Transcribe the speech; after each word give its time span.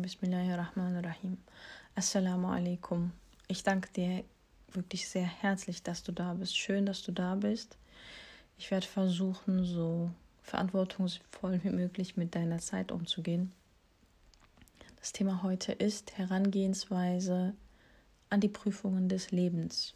Bismillahirrahmanirrahim. 0.00 1.36
Assalamu 1.94 2.48
alaikum. 2.48 3.12
Ich 3.48 3.62
danke 3.62 3.92
dir 3.92 4.24
wirklich 4.72 5.06
sehr 5.06 5.26
herzlich, 5.26 5.82
dass 5.82 6.02
du 6.02 6.10
da 6.10 6.32
bist. 6.32 6.56
Schön, 6.56 6.86
dass 6.86 7.02
du 7.02 7.12
da 7.12 7.34
bist. 7.34 7.76
Ich 8.56 8.70
werde 8.70 8.86
versuchen, 8.86 9.66
so 9.66 10.10
verantwortungsvoll 10.42 11.62
wie 11.62 11.68
möglich 11.68 12.16
mit 12.16 12.34
deiner 12.34 12.60
Zeit 12.60 12.92
umzugehen. 12.92 13.52
Das 15.00 15.12
Thema 15.12 15.42
heute 15.42 15.72
ist 15.72 16.16
Herangehensweise 16.16 17.52
an 18.30 18.40
die 18.40 18.48
Prüfungen 18.48 19.10
des 19.10 19.32
Lebens. 19.32 19.94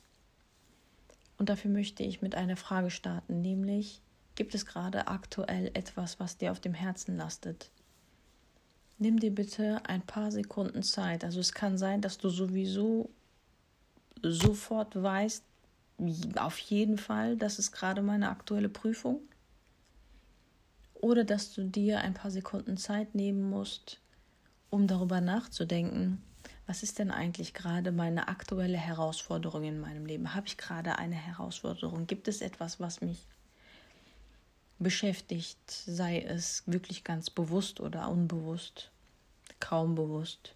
Und 1.38 1.48
dafür 1.48 1.70
möchte 1.70 2.02
ich 2.02 2.20
mit 2.20 2.34
einer 2.34 2.58
Frage 2.58 2.90
starten, 2.90 3.40
nämlich 3.40 4.02
gibt 4.34 4.54
es 4.54 4.66
gerade 4.66 5.08
aktuell 5.08 5.70
etwas, 5.72 6.20
was 6.20 6.36
dir 6.36 6.52
auf 6.52 6.60
dem 6.60 6.74
Herzen 6.74 7.16
lastet? 7.16 7.70
Nimm 8.98 9.18
dir 9.18 9.34
bitte 9.34 9.82
ein 9.84 10.02
paar 10.02 10.30
Sekunden 10.30 10.82
Zeit. 10.82 11.24
Also 11.24 11.40
es 11.40 11.52
kann 11.52 11.78
sein, 11.78 12.00
dass 12.00 12.18
du 12.18 12.28
sowieso 12.28 13.10
sofort 14.22 15.00
weißt, 15.00 15.44
auf 16.36 16.58
jeden 16.58 16.98
Fall, 16.98 17.36
das 17.36 17.58
ist 17.58 17.72
gerade 17.72 18.02
meine 18.02 18.30
aktuelle 18.30 18.68
Prüfung. 18.68 19.20
Oder 20.94 21.24
dass 21.24 21.52
du 21.52 21.64
dir 21.64 22.00
ein 22.00 22.14
paar 22.14 22.30
Sekunden 22.30 22.76
Zeit 22.76 23.14
nehmen 23.14 23.48
musst, 23.50 24.00
um 24.70 24.86
darüber 24.86 25.20
nachzudenken, 25.20 26.22
was 26.66 26.82
ist 26.82 26.98
denn 26.98 27.10
eigentlich 27.10 27.52
gerade 27.52 27.92
meine 27.92 28.28
aktuelle 28.28 28.78
Herausforderung 28.78 29.64
in 29.64 29.80
meinem 29.80 30.06
Leben? 30.06 30.34
Habe 30.34 30.46
ich 30.46 30.56
gerade 30.56 30.98
eine 30.98 31.14
Herausforderung? 31.14 32.06
Gibt 32.06 32.26
es 32.26 32.40
etwas, 32.40 32.80
was 32.80 33.02
mich 33.02 33.26
beschäftigt, 34.78 35.58
sei 35.70 36.20
es 36.20 36.62
wirklich 36.66 37.04
ganz 37.04 37.30
bewusst 37.30 37.80
oder 37.80 38.08
unbewusst, 38.10 38.90
kaum 39.60 39.94
bewusst? 39.94 40.54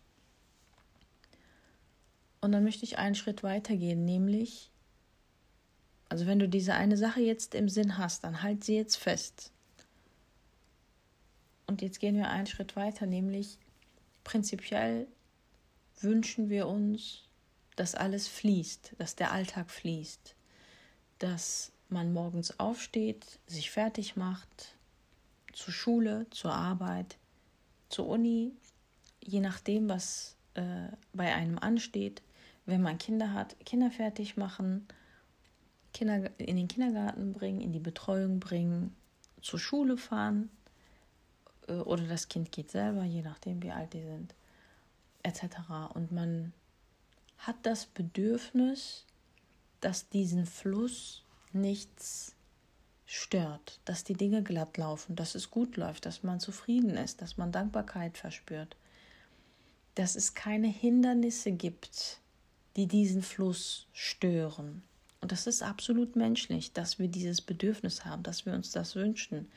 Und 2.41 2.52
dann 2.52 2.64
möchte 2.64 2.84
ich 2.84 2.98
einen 2.98 3.14
Schritt 3.14 3.42
weitergehen, 3.42 4.05
nämlich, 4.05 4.70
also 6.08 6.27
wenn 6.27 6.38
du 6.38 6.48
diese 6.48 6.75
eine 6.75 6.97
Sache 6.97 7.20
jetzt 7.20 7.55
im 7.55 7.69
Sinn 7.69 7.98
hast, 7.98 8.25
dann 8.25 8.42
halt 8.42 8.64
sie 8.64 8.77
jetzt 8.77 8.97
fest. 8.97 9.52
Und 11.66 11.82
jetzt 11.82 12.00
gehen 12.00 12.16
wir 12.16 12.28
einen 12.30 12.47
Schritt 12.47 12.77
weiter, 12.77 13.06
nämlich 13.06 13.58
prinzipiell 14.25 15.06
wünschen 16.00 16.48
wir 16.48 16.69
uns, 16.69 17.25
dass 17.77 17.94
alles 17.94 18.28
fließt, 18.28 18.94
dass 18.98 19.16
der 19.16 19.32
Alltag 19.32 19.70
fließt, 19.70 20.34
dass 21.19 21.72
man 21.89 22.12
morgens 22.12 22.58
aufsteht, 22.58 23.39
sich 23.47 23.70
fertig 23.70 24.17
macht, 24.17 24.77
zur 25.53 25.72
Schule, 25.72 26.27
zur 26.31 26.53
Arbeit, 26.53 27.17
zur 27.89 28.06
Uni, 28.06 28.53
je 29.20 29.41
nachdem, 29.41 29.89
was 29.89 30.36
äh, 30.55 30.89
bei 31.12 31.34
einem 31.34 31.59
ansteht, 31.59 32.22
wenn 32.66 32.83
man 32.83 32.98
Kinder 32.98 33.33
hat, 33.33 33.56
Kinder 33.64 33.91
fertig 33.91 34.36
machen, 34.36 34.86
Kinder 35.94 36.31
in 36.39 36.56
den 36.56 36.69
Kindergarten 36.69 37.33
bringen, 37.33 37.61
in 37.61 37.72
die 37.72 37.81
Betreuung 37.81 38.41
bringen, 38.41 38.94
zur 39.41 39.59
Schule 39.59 39.97
fahren 39.97 40.50
äh, 41.66 41.72
oder 41.72 42.05
das 42.06 42.28
Kind 42.28 42.53
geht 42.53 42.70
selber, 42.70 43.05
je 43.05 43.22
nachdem, 43.22 43.62
wie 43.62 43.70
alt 43.70 43.94
die 43.94 44.03
sind, 44.03 44.34
etc. 45.22 45.44
Und 45.94 46.12
man 46.12 46.53
hat 47.39 47.56
das 47.62 47.86
Bedürfnis, 47.86 49.06
dass 49.81 50.09
diesen 50.09 50.44
Fluss 50.44 51.25
nichts 51.54 52.34
stört, 53.06 53.80
dass 53.86 54.04
die 54.04 54.14
Dinge 54.14 54.42
glatt 54.42 54.77
laufen, 54.77 55.16
dass 55.16 55.34
es 55.34 55.50
gut 55.50 55.77
läuft, 55.77 56.04
dass 56.04 56.22
man 56.22 56.41
zufrieden 56.41 56.96
ist, 56.96 57.22
dass 57.22 57.38
man 57.38 57.52
Dankbarkeit 57.52 58.18
verspürt, 58.18 58.77
dass 59.94 60.14
es 60.14 60.34
keine 60.34 60.69
Hindernisse 60.69 61.52
gibt, 61.52 62.20
die 62.76 62.86
diesen 62.86 63.22
Fluss 63.22 63.86
stören. 63.92 64.82
Und 65.20 65.32
das 65.32 65.47
ist 65.47 65.62
absolut 65.62 66.16
menschlich, 66.16 66.72
dass 66.72 66.98
wir 66.98 67.08
dieses 67.08 67.41
Bedürfnis 67.41 68.04
haben, 68.04 68.22
dass 68.22 68.47
wir 68.47 68.53
uns 68.53 68.70
das 68.70 68.94
wünschen. 68.94 69.50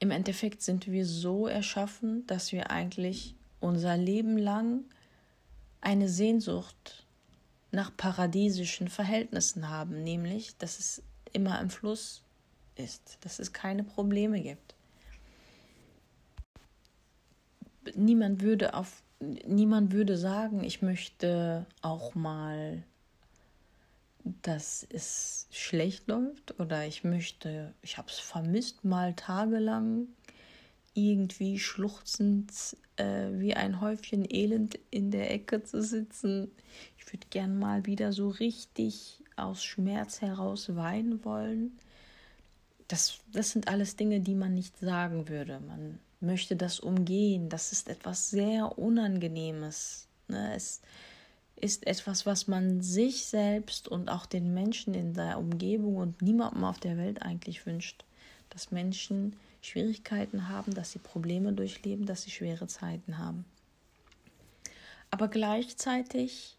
Im 0.00 0.10
Endeffekt 0.10 0.62
sind 0.62 0.90
wir 0.90 1.06
so 1.06 1.46
erschaffen, 1.46 2.26
dass 2.26 2.50
wir 2.50 2.70
eigentlich 2.70 3.36
unser 3.60 3.96
Leben 3.96 4.36
lang 4.36 4.84
eine 5.80 6.08
Sehnsucht 6.08 7.01
nach 7.72 7.96
paradiesischen 7.96 8.88
Verhältnissen 8.88 9.68
haben, 9.68 10.04
nämlich, 10.04 10.56
dass 10.58 10.78
es 10.78 11.02
immer 11.32 11.60
im 11.60 11.70
Fluss 11.70 12.22
ist, 12.76 13.18
dass 13.22 13.38
es 13.38 13.52
keine 13.52 13.82
Probleme 13.82 14.40
gibt. 14.40 14.74
Niemand 17.96 18.42
würde 18.42 18.74
auf 18.74 19.02
niemand 19.22 19.92
würde 19.92 20.16
sagen, 20.16 20.64
ich 20.64 20.82
möchte 20.82 21.66
auch 21.80 22.14
mal, 22.14 22.82
dass 24.42 24.86
es 24.90 25.46
schlecht 25.50 26.08
läuft 26.08 26.58
oder 26.60 26.86
ich 26.86 27.04
möchte, 27.04 27.74
ich 27.82 27.98
habe 27.98 28.08
es 28.08 28.18
vermisst, 28.18 28.84
mal 28.84 29.14
tagelang 29.14 30.08
irgendwie 30.94 31.58
schluchzend 31.58 32.52
äh, 32.96 33.30
wie 33.32 33.54
ein 33.54 33.80
Häufchen 33.80 34.26
Elend 34.28 34.78
in 34.90 35.10
der 35.10 35.30
Ecke 35.32 35.62
zu 35.62 35.82
sitzen. 35.82 36.50
Ich 37.04 37.12
würde 37.12 37.26
gern 37.30 37.58
mal 37.58 37.84
wieder 37.84 38.12
so 38.12 38.28
richtig 38.28 39.18
aus 39.36 39.64
Schmerz 39.64 40.20
heraus 40.20 40.76
weinen 40.76 41.24
wollen. 41.24 41.78
Das, 42.88 43.18
das 43.32 43.50
sind 43.50 43.68
alles 43.68 43.96
Dinge, 43.96 44.20
die 44.20 44.34
man 44.34 44.54
nicht 44.54 44.78
sagen 44.78 45.28
würde. 45.28 45.60
Man 45.60 45.98
möchte 46.20 46.54
das 46.54 46.78
umgehen. 46.78 47.48
Das 47.48 47.72
ist 47.72 47.88
etwas 47.88 48.30
sehr 48.30 48.78
Unangenehmes. 48.78 50.06
Ne? 50.28 50.54
Es 50.54 50.80
ist 51.56 51.86
etwas, 51.86 52.24
was 52.24 52.46
man 52.46 52.82
sich 52.82 53.26
selbst 53.26 53.88
und 53.88 54.08
auch 54.08 54.26
den 54.26 54.54
Menschen 54.54 54.94
in 54.94 55.12
der 55.14 55.38
Umgebung 55.38 55.96
und 55.96 56.22
niemandem 56.22 56.64
auf 56.64 56.78
der 56.78 56.96
Welt 56.98 57.22
eigentlich 57.22 57.66
wünscht. 57.66 58.04
Dass 58.50 58.70
Menschen 58.70 59.36
Schwierigkeiten 59.60 60.48
haben, 60.48 60.72
dass 60.74 60.92
sie 60.92 60.98
Probleme 60.98 61.52
durchleben, 61.52 62.06
dass 62.06 62.22
sie 62.22 62.30
schwere 62.30 62.68
Zeiten 62.68 63.18
haben. 63.18 63.44
Aber 65.10 65.28
gleichzeitig 65.28 66.56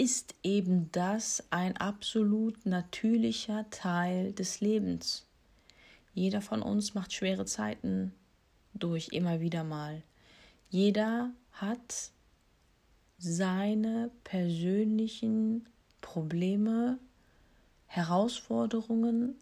ist 0.00 0.34
eben 0.42 0.90
das 0.92 1.44
ein 1.50 1.76
absolut 1.76 2.64
natürlicher 2.64 3.68
Teil 3.68 4.32
des 4.32 4.62
Lebens. 4.62 5.26
Jeder 6.14 6.40
von 6.40 6.62
uns 6.62 6.94
macht 6.94 7.12
schwere 7.12 7.44
Zeiten 7.44 8.14
durch 8.72 9.08
immer 9.08 9.40
wieder 9.40 9.62
mal. 9.62 10.02
Jeder 10.70 11.32
hat 11.52 12.12
seine 13.18 14.10
persönlichen 14.24 15.68
Probleme, 16.00 16.98
Herausforderungen, 17.84 19.34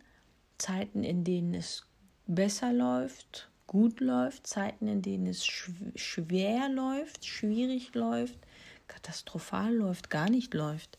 Zeiten, 0.58 1.04
in 1.04 1.22
denen 1.22 1.54
es 1.54 1.86
besser 2.26 2.72
läuft, 2.72 3.48
gut 3.68 4.00
läuft, 4.00 4.48
Zeiten, 4.48 4.88
in 4.88 5.02
denen 5.02 5.28
es 5.28 5.46
schwer 5.46 6.68
läuft, 6.68 7.24
schwierig 7.24 7.94
läuft, 7.94 8.40
katastrophal 8.88 9.74
läuft, 9.74 10.10
gar 10.10 10.28
nicht 10.30 10.54
läuft. 10.54 10.98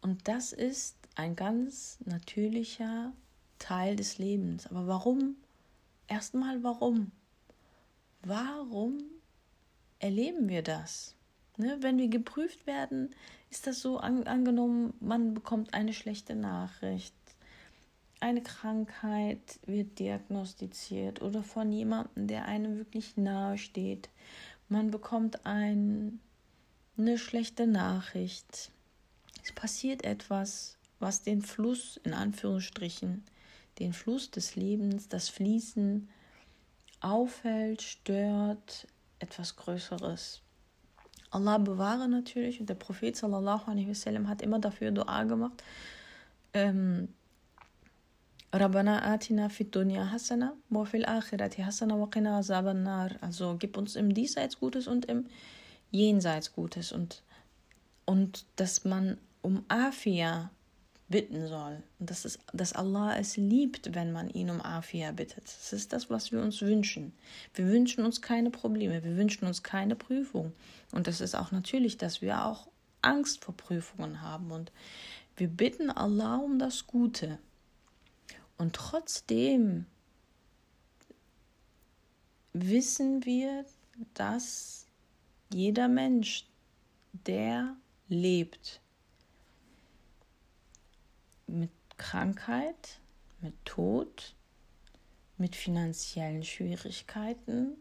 Und 0.00 0.28
das 0.28 0.52
ist 0.52 0.96
ein 1.14 1.36
ganz 1.36 1.98
natürlicher 2.04 3.12
Teil 3.58 3.96
des 3.96 4.18
Lebens. 4.18 4.66
Aber 4.66 4.86
warum 4.86 5.36
erstmal 6.12 6.62
warum. 6.62 7.10
Warum 8.22 8.98
erleben 9.98 10.48
wir 10.48 10.62
das? 10.62 11.14
Ne, 11.56 11.78
wenn 11.80 11.98
wir 11.98 12.08
geprüft 12.08 12.66
werden, 12.66 13.14
ist 13.50 13.66
das 13.66 13.80
so 13.80 13.98
an, 13.98 14.26
angenommen, 14.26 14.94
man 15.00 15.34
bekommt 15.34 15.74
eine 15.74 15.92
schlechte 15.92 16.34
Nachricht, 16.34 17.14
eine 18.20 18.42
Krankheit 18.42 19.58
wird 19.66 19.98
diagnostiziert 19.98 21.20
oder 21.22 21.42
von 21.42 21.72
jemandem, 21.72 22.28
der 22.28 22.44
einem 22.44 22.78
wirklich 22.78 23.16
nahe 23.16 23.58
steht. 23.58 24.08
Man 24.68 24.90
bekommt 24.90 25.44
ein, 25.46 26.20
eine 26.96 27.18
schlechte 27.18 27.66
Nachricht. 27.66 28.70
Es 29.42 29.52
passiert 29.52 30.04
etwas, 30.04 30.78
was 30.98 31.22
den 31.22 31.42
Fluss 31.42 31.98
in 32.04 32.14
Anführungsstrichen 32.14 33.24
den 33.78 33.92
Fluss 33.92 34.30
des 34.30 34.54
Lebens, 34.54 35.08
das 35.08 35.28
Fließen 35.28 36.08
aufhält, 37.00 37.82
stört, 37.82 38.86
etwas 39.18 39.56
Größeres. 39.56 40.42
Allah 41.30 41.58
bewahre 41.58 42.08
natürlich 42.08 42.60
und 42.60 42.68
der 42.68 42.74
Prophet 42.74 43.16
sallallahu 43.16 43.70
alaihi 43.70 43.88
wasallam 43.88 44.28
hat 44.28 44.42
immer 44.42 44.58
dafür 44.58 44.90
Dua 44.90 45.24
gemacht. 45.24 45.62
Ähm, 46.52 47.08
Rabbana 48.52 49.02
atina 49.02 49.48
fid 49.48 49.70
dunya 49.70 50.10
hasana 50.10 50.52
wa 50.68 50.84
fil 50.84 51.04
akhirati 51.04 51.62
hasana 51.64 51.98
wa 51.98 52.06
qina 52.06 52.38
azaban 52.38 52.82
nar. 52.82 53.16
Also 53.20 53.56
gib 53.58 53.76
uns 53.76 53.96
im 53.96 54.12
Diesseits 54.12 54.58
Gutes 54.58 54.86
und 54.86 55.06
im 55.06 55.26
Jenseits 55.90 56.52
Gutes 56.52 56.92
und 56.92 57.22
und 58.04 58.44
dass 58.56 58.84
man 58.84 59.18
um 59.42 59.64
Afia 59.68 60.50
bitten 61.08 61.46
soll. 61.46 61.82
Und 61.98 62.10
das 62.10 62.24
ist, 62.24 62.40
dass 62.52 62.72
Allah 62.72 63.16
es 63.18 63.36
liebt, 63.36 63.94
wenn 63.94 64.12
man 64.12 64.28
ihn 64.30 64.50
um 64.50 64.60
Afia 64.60 65.12
bittet. 65.12 65.44
Das 65.44 65.72
ist 65.72 65.92
das, 65.92 66.10
was 66.10 66.32
wir 66.32 66.40
uns 66.40 66.60
wünschen. 66.62 67.12
Wir 67.54 67.66
wünschen 67.66 68.04
uns 68.04 68.20
keine 68.20 68.50
Probleme, 68.50 69.04
wir 69.04 69.16
wünschen 69.16 69.46
uns 69.46 69.62
keine 69.62 69.94
Prüfung. 69.94 70.52
Und 70.90 71.06
das 71.06 71.20
ist 71.20 71.34
auch 71.34 71.52
natürlich, 71.52 71.96
dass 71.98 72.22
wir 72.22 72.44
auch 72.44 72.68
Angst 73.02 73.44
vor 73.44 73.56
Prüfungen 73.56 74.22
haben. 74.22 74.50
Und 74.50 74.72
wir 75.36 75.48
bitten 75.48 75.90
Allah 75.90 76.36
um 76.36 76.58
das 76.58 76.86
Gute. 76.86 77.38
Und 78.62 78.76
trotzdem 78.76 79.86
wissen 82.52 83.24
wir, 83.24 83.64
dass 84.14 84.86
jeder 85.52 85.88
Mensch, 85.88 86.46
der 87.26 87.76
lebt, 88.06 88.80
mit 91.48 91.72
Krankheit, 91.96 93.00
mit 93.40 93.52
Tod, 93.64 94.36
mit 95.38 95.56
finanziellen 95.56 96.44
Schwierigkeiten 96.44 97.72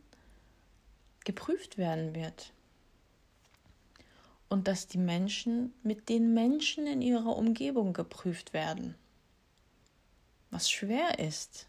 geprüft 1.26 1.78
werden 1.78 2.16
wird. 2.16 2.54
Und 4.50 4.68
dass 4.68 4.88
die 4.88 4.98
Menschen 4.98 5.76
mit 5.84 6.10
den 6.10 6.34
Menschen 6.34 6.88
in 6.88 7.04
ihrer 7.04 7.38
Umgebung 7.38 7.94
geprüft 7.94 8.54
werden. 8.54 8.96
Was 10.52 10.70
schwer 10.70 11.20
ist. 11.20 11.66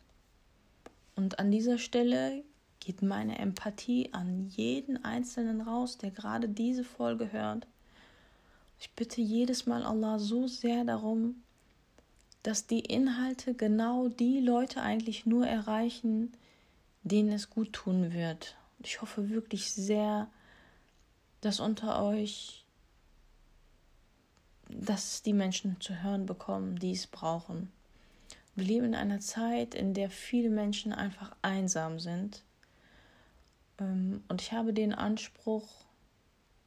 Und 1.14 1.38
an 1.38 1.50
dieser 1.50 1.78
Stelle 1.78 2.42
geht 2.80 3.00
meine 3.00 3.38
Empathie 3.38 4.12
an 4.12 4.48
jeden 4.48 5.04
Einzelnen 5.04 5.60
raus, 5.60 5.98
der 5.98 6.10
gerade 6.10 6.48
diese 6.48 6.84
Folge 6.84 7.32
hört. 7.32 7.66
Ich 8.80 8.90
bitte 8.90 9.20
jedes 9.20 9.66
Mal 9.66 9.84
Allah 9.84 10.18
so 10.18 10.48
sehr 10.48 10.84
darum, 10.84 11.36
dass 12.42 12.66
die 12.66 12.80
Inhalte 12.80 13.54
genau 13.54 14.08
die 14.08 14.40
Leute 14.40 14.82
eigentlich 14.82 15.26
nur 15.26 15.46
erreichen, 15.46 16.32
denen 17.04 17.30
es 17.30 17.50
gut 17.50 17.72
tun 17.72 18.12
wird. 18.12 18.56
Ich 18.80 19.00
hoffe 19.00 19.30
wirklich 19.30 19.72
sehr, 19.72 20.28
dass 21.40 21.60
unter 21.60 22.02
euch, 22.02 22.64
dass 24.68 25.22
die 25.22 25.32
Menschen 25.32 25.80
zu 25.80 26.02
hören 26.02 26.26
bekommen, 26.26 26.80
die 26.80 26.90
es 26.90 27.06
brauchen. 27.06 27.70
Wir 28.54 28.64
leben 28.64 28.86
in 28.86 28.94
einer 28.94 29.20
Zeit, 29.20 29.74
in 29.74 29.94
der 29.94 30.10
viele 30.10 30.50
Menschen 30.50 30.92
einfach 30.92 31.34
einsam 31.40 31.98
sind. 31.98 32.42
Ähm, 33.78 34.22
und 34.28 34.42
ich 34.42 34.52
habe 34.52 34.72
den 34.72 34.92
Anspruch 34.92 35.84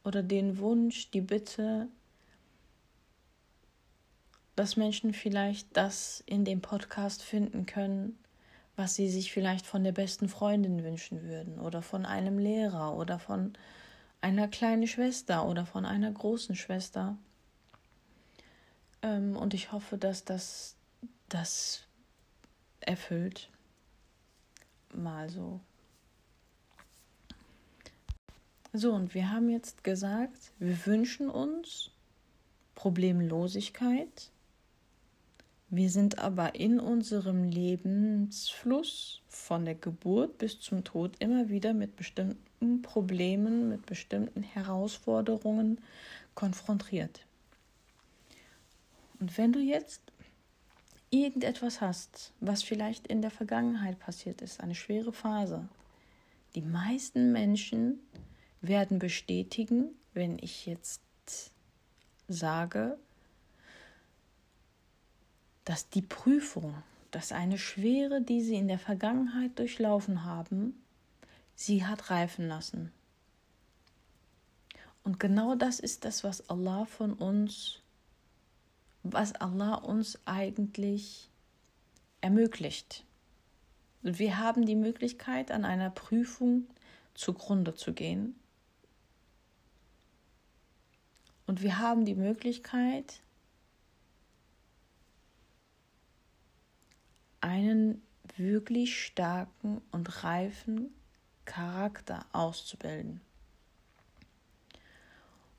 oder 0.04 0.24
den 0.24 0.58
Wunsch, 0.58 1.12
die 1.12 1.22
Bitte, 1.22 1.88
dass 4.56 4.78
Menschen 4.78 5.14
vielleicht 5.14 5.76
das 5.76 6.24
in 6.26 6.46
dem 6.46 6.62
Podcast 6.62 7.22
finden 7.22 7.66
können, 7.66 8.18
was 8.76 8.96
sie 8.96 9.10
sich 9.10 9.32
vielleicht 9.32 9.66
von 9.66 9.84
der 9.84 9.92
besten 9.92 10.28
Freundin 10.28 10.84
wünschen 10.84 11.24
würden 11.24 11.60
oder 11.60 11.82
von 11.82 12.06
einem 12.06 12.40
Lehrer 12.40 12.96
oder 12.96 13.20
von 13.20 13.54
einer 14.22 14.48
kleinen 14.48 14.88
Schwester 14.88 15.46
oder 15.48 15.66
von 15.66 15.86
einer 15.86 16.12
großen 16.12 16.56
Schwester. 16.56 17.18
Ähm, 19.02 19.36
und 19.38 19.54
ich 19.54 19.72
hoffe, 19.72 19.98
dass 19.98 20.26
das 20.26 20.75
das 21.30 21.84
erfüllt. 22.80 23.50
Mal 24.94 25.30
so. 25.30 25.60
So, 28.74 28.94
und 28.94 29.14
wir 29.14 29.32
haben 29.32 29.50
jetzt 29.50 29.84
gesagt, 29.84 30.52
wir 30.60 30.86
wünschen 30.86 31.30
uns 31.30 31.92
Problemlosigkeit 32.76 34.32
wir 35.70 35.90
sind 35.90 36.20
aber 36.20 36.56
in 36.56 36.80
unserem 36.80 37.44
Lebensfluss 37.44 39.22
von 39.28 39.66
der 39.66 39.76
Geburt 39.76 40.38
bis 40.38 40.60
zum 40.60 40.84
Tod 40.84 41.16
immer 41.20 41.50
wieder 41.50 41.74
mit 41.74 41.96
bestimmten 41.96 42.82
Problemen, 42.82 43.68
mit 43.68 43.86
bestimmten 43.86 44.44
Herausforderungen 44.44 45.82
konfrontiert. 46.36 47.26
Und 49.20 49.38
wenn 49.38 49.54
du 49.54 49.60
jetzt 49.60 50.02
irgendetwas 51.24 51.82
hast, 51.82 52.34
was 52.40 52.64
vielleicht 52.64 53.08
in 53.08 53.22
der 53.22 53.32
Vergangenheit 53.32 54.00
passiert 54.00 54.42
ist, 54.42 54.60
eine 54.60 54.76
schwere 54.76 55.14
Phase, 55.14 55.68
die 56.56 56.62
meisten 56.62 57.32
Menschen 57.32 58.00
werden 58.62 59.00
bestätigen, 59.00 59.90
wenn 60.14 60.40
ich 60.40 60.66
jetzt 60.66 61.02
sage, 62.28 62.98
dass 65.66 65.90
die 65.90 66.02
Prüfung, 66.02 66.76
dass 67.12 67.32
eine 67.32 67.58
Schwere, 67.58 68.22
die 68.22 68.42
sie 68.42 68.56
in 68.56 68.68
der 68.68 68.80
Vergangenheit 68.80 69.58
durchlaufen 69.60 70.24
haben, 70.24 70.82
sie 71.56 71.86
hat 71.86 72.10
reifen 72.10 72.48
lassen. 72.48 72.92
Und 75.04 75.20
genau 75.20 75.56
das 75.56 75.80
ist 75.80 76.06
das, 76.06 76.24
was 76.24 76.50
Allah 76.50 76.86
von 76.86 77.14
uns, 77.14 77.82
was 79.08 79.34
Allah 79.36 79.76
uns 79.76 80.18
eigentlich 80.26 81.30
ermöglicht. 82.22 83.06
Wir 84.02 84.40
haben 84.40 84.66
die 84.66 84.76
Möglichkeit, 84.76 85.52
an 85.52 85.64
einer 85.64 85.92
Prüfung 85.92 86.68
zugrunde 87.14 87.76
zu 87.76 87.94
gehen. 87.94 88.36
Und 91.46 91.62
wir 91.62 91.78
haben 91.78 92.06
die 92.06 92.16
Möglichkeit, 92.16 93.22
einen 97.42 98.02
wirklich 98.38 99.06
starken 99.06 99.84
und 99.92 100.24
reifen 100.24 100.96
Charakter 101.46 102.26
auszubilden. 102.32 103.22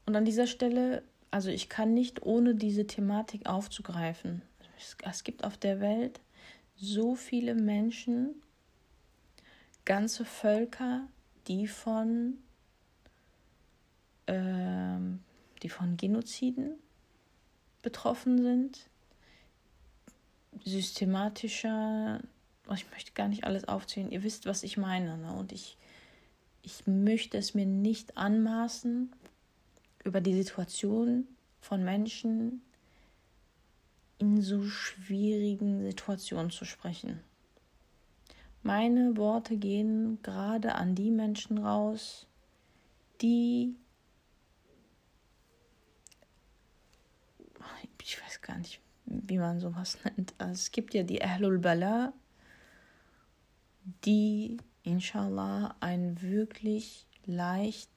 Und 0.04 0.16
an 0.16 0.24
dieser 0.24 0.48
Stelle, 0.48 1.04
also 1.36 1.50
ich 1.50 1.68
kann 1.68 1.92
nicht 1.92 2.22
ohne 2.22 2.54
diese 2.54 2.86
Thematik 2.86 3.44
aufzugreifen. 3.44 4.40
Es 5.04 5.22
gibt 5.22 5.44
auf 5.44 5.58
der 5.58 5.80
Welt 5.80 6.18
so 6.76 7.14
viele 7.14 7.54
Menschen, 7.54 8.36
ganze 9.84 10.24
Völker, 10.24 11.06
die 11.46 11.66
von, 11.68 12.38
äh, 14.24 14.96
die 15.62 15.68
von 15.68 15.98
Genoziden 15.98 16.78
betroffen 17.82 18.40
sind, 18.40 18.88
systematischer, 20.64 22.22
oh, 22.66 22.72
ich 22.72 22.90
möchte 22.92 23.12
gar 23.12 23.28
nicht 23.28 23.44
alles 23.44 23.68
aufzählen, 23.68 24.10
ihr 24.10 24.22
wisst, 24.22 24.46
was 24.46 24.62
ich 24.62 24.78
meine. 24.78 25.18
Ne? 25.18 25.34
Und 25.34 25.52
ich, 25.52 25.76
ich 26.62 26.86
möchte 26.86 27.36
es 27.36 27.52
mir 27.52 27.66
nicht 27.66 28.16
anmaßen, 28.16 29.12
über 30.06 30.20
die 30.20 30.34
Situation 30.34 31.26
von 31.60 31.84
Menschen 31.84 32.62
in 34.18 34.40
so 34.40 34.64
schwierigen 34.64 35.82
Situationen 35.82 36.50
zu 36.50 36.64
sprechen. 36.64 37.20
Meine 38.62 39.16
Worte 39.16 39.56
gehen 39.56 40.18
gerade 40.22 40.74
an 40.74 40.94
die 40.94 41.10
Menschen 41.10 41.58
raus, 41.58 42.26
die 43.20 43.76
ich 48.06 48.22
weiß 48.22 48.40
gar 48.40 48.56
nicht, 48.58 48.80
wie 49.04 49.38
man 49.38 49.58
sowas 49.58 49.98
nennt. 50.04 50.34
Also 50.38 50.52
es 50.52 50.70
gibt 50.70 50.94
ja 50.94 51.02
die 51.02 51.22
Ahlul 51.22 51.58
Bala, 51.58 52.12
die 54.04 54.58
inshallah 54.84 55.74
ein 55.80 56.22
wirklich 56.22 57.06
leichte, 57.24 57.88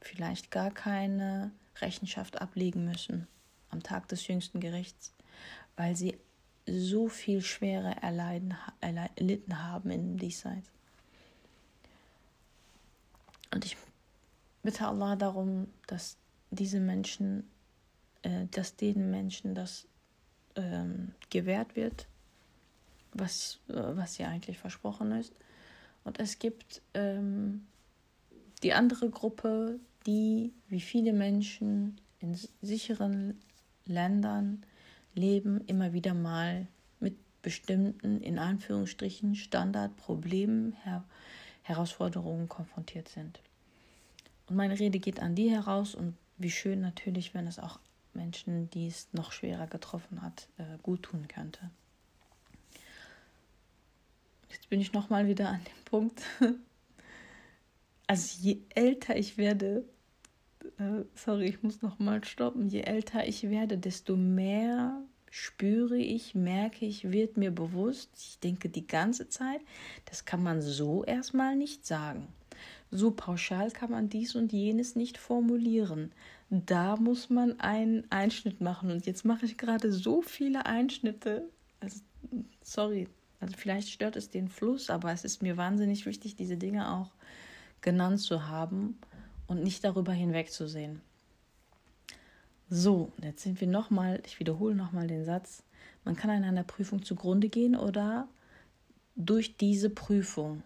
vielleicht 0.00 0.50
gar 0.50 0.70
keine 0.70 1.50
Rechenschaft 1.80 2.40
ablegen 2.40 2.84
müssen 2.84 3.26
am 3.70 3.82
Tag 3.82 4.08
des 4.08 4.26
jüngsten 4.26 4.60
Gerichts, 4.60 5.12
weil 5.76 5.94
sie 5.94 6.18
so 6.66 7.08
viel 7.08 7.42
Schwere 7.42 7.96
erleiden, 8.02 8.54
erlitten 8.80 9.62
haben 9.62 9.90
in 9.90 10.16
Diesseits. 10.16 10.70
Und 13.52 13.64
ich 13.64 13.76
bitte 14.62 14.86
Allah 14.86 15.16
darum, 15.16 15.68
dass 15.86 16.16
diese 16.50 16.80
Menschen 16.80 17.44
äh, 18.22 18.46
dass 18.50 18.76
den 18.76 19.10
Menschen 19.10 19.54
das 19.54 19.86
ähm, 20.56 21.12
gewährt 21.30 21.76
wird, 21.76 22.06
was, 23.12 23.60
äh, 23.68 23.74
was 23.74 24.16
hier 24.16 24.28
eigentlich 24.28 24.58
versprochen 24.58 25.12
ist. 25.12 25.32
Und 26.04 26.18
es 26.18 26.38
gibt 26.38 26.82
ähm, 26.94 27.66
die 28.60 28.72
andere 28.72 29.10
Gruppe, 29.10 29.78
die 30.06 30.52
wie 30.68 30.80
viele 30.80 31.12
Menschen 31.12 32.00
in 32.20 32.38
sicheren 32.62 33.40
Ländern 33.86 34.64
leben, 35.14 35.60
immer 35.66 35.92
wieder 35.92 36.14
mal 36.14 36.66
mit 37.00 37.16
bestimmten, 37.42 38.20
in 38.20 38.38
Anführungsstrichen, 38.38 39.34
Standardproblemen, 39.34 40.72
Her 40.84 41.04
Herausforderungen 41.62 42.48
konfrontiert 42.48 43.08
sind. 43.08 43.40
Und 44.46 44.56
meine 44.56 44.78
Rede 44.78 44.98
geht 44.98 45.20
an 45.20 45.34
die 45.34 45.50
heraus 45.50 45.94
und 45.94 46.16
wie 46.38 46.50
schön 46.50 46.80
natürlich, 46.80 47.34
wenn 47.34 47.46
es 47.46 47.58
auch 47.58 47.78
Menschen, 48.14 48.70
die 48.70 48.86
es 48.86 49.08
noch 49.12 49.32
schwerer 49.32 49.66
getroffen 49.66 50.22
hat, 50.22 50.48
äh, 50.56 50.78
gut 50.82 51.02
tun 51.02 51.28
könnte. 51.28 51.70
Jetzt 54.50 54.70
bin 54.70 54.80
ich 54.80 54.94
nochmal 54.94 55.26
wieder 55.26 55.50
an 55.50 55.60
dem 55.62 55.84
Punkt. 55.84 56.22
Also 58.08 58.38
je 58.40 58.58
älter 58.74 59.16
ich 59.16 59.36
werde, 59.36 59.84
äh, 60.78 61.04
sorry, 61.14 61.44
ich 61.48 61.62
muss 61.62 61.82
nochmal 61.82 62.24
stoppen, 62.24 62.68
je 62.68 62.80
älter 62.80 63.28
ich 63.28 63.48
werde, 63.50 63.76
desto 63.76 64.16
mehr 64.16 65.02
spüre 65.30 65.98
ich, 65.98 66.34
merke 66.34 66.86
ich, 66.86 67.10
wird 67.10 67.36
mir 67.36 67.50
bewusst, 67.50 68.10
ich 68.18 68.40
denke 68.40 68.70
die 68.70 68.86
ganze 68.86 69.28
Zeit, 69.28 69.60
das 70.06 70.24
kann 70.24 70.42
man 70.42 70.62
so 70.62 71.04
erstmal 71.04 71.54
nicht 71.54 71.86
sagen. 71.86 72.28
So 72.90 73.10
pauschal 73.10 73.70
kann 73.70 73.90
man 73.90 74.08
dies 74.08 74.34
und 74.34 74.52
jenes 74.54 74.96
nicht 74.96 75.18
formulieren. 75.18 76.12
Da 76.48 76.96
muss 76.96 77.28
man 77.28 77.60
einen 77.60 78.10
Einschnitt 78.10 78.62
machen. 78.62 78.90
Und 78.90 79.04
jetzt 79.04 79.26
mache 79.26 79.44
ich 79.44 79.58
gerade 79.58 79.92
so 79.92 80.22
viele 80.22 80.64
Einschnitte. 80.64 81.50
Also, 81.80 82.00
sorry, 82.62 83.06
also 83.40 83.54
vielleicht 83.54 83.90
stört 83.90 84.16
es 84.16 84.30
den 84.30 84.48
Fluss, 84.48 84.88
aber 84.88 85.12
es 85.12 85.24
ist 85.24 85.42
mir 85.42 85.58
wahnsinnig 85.58 86.06
wichtig, 86.06 86.36
diese 86.36 86.56
Dinge 86.56 86.90
auch 86.90 87.10
genannt 87.80 88.20
zu 88.20 88.48
haben 88.48 88.98
und 89.46 89.62
nicht 89.62 89.84
darüber 89.84 90.12
hinwegzusehen. 90.12 91.00
So, 92.70 93.12
jetzt 93.22 93.42
sind 93.42 93.60
wir 93.60 93.68
nochmal, 93.68 94.20
ich 94.26 94.40
wiederhole 94.40 94.74
nochmal 94.74 95.06
den 95.06 95.24
Satz, 95.24 95.62
man 96.04 96.16
kann 96.16 96.30
an 96.30 96.44
einer 96.44 96.64
Prüfung 96.64 97.02
zugrunde 97.02 97.48
gehen 97.48 97.76
oder 97.76 98.28
durch 99.16 99.56
diese 99.56 99.90
Prüfung, 99.90 100.62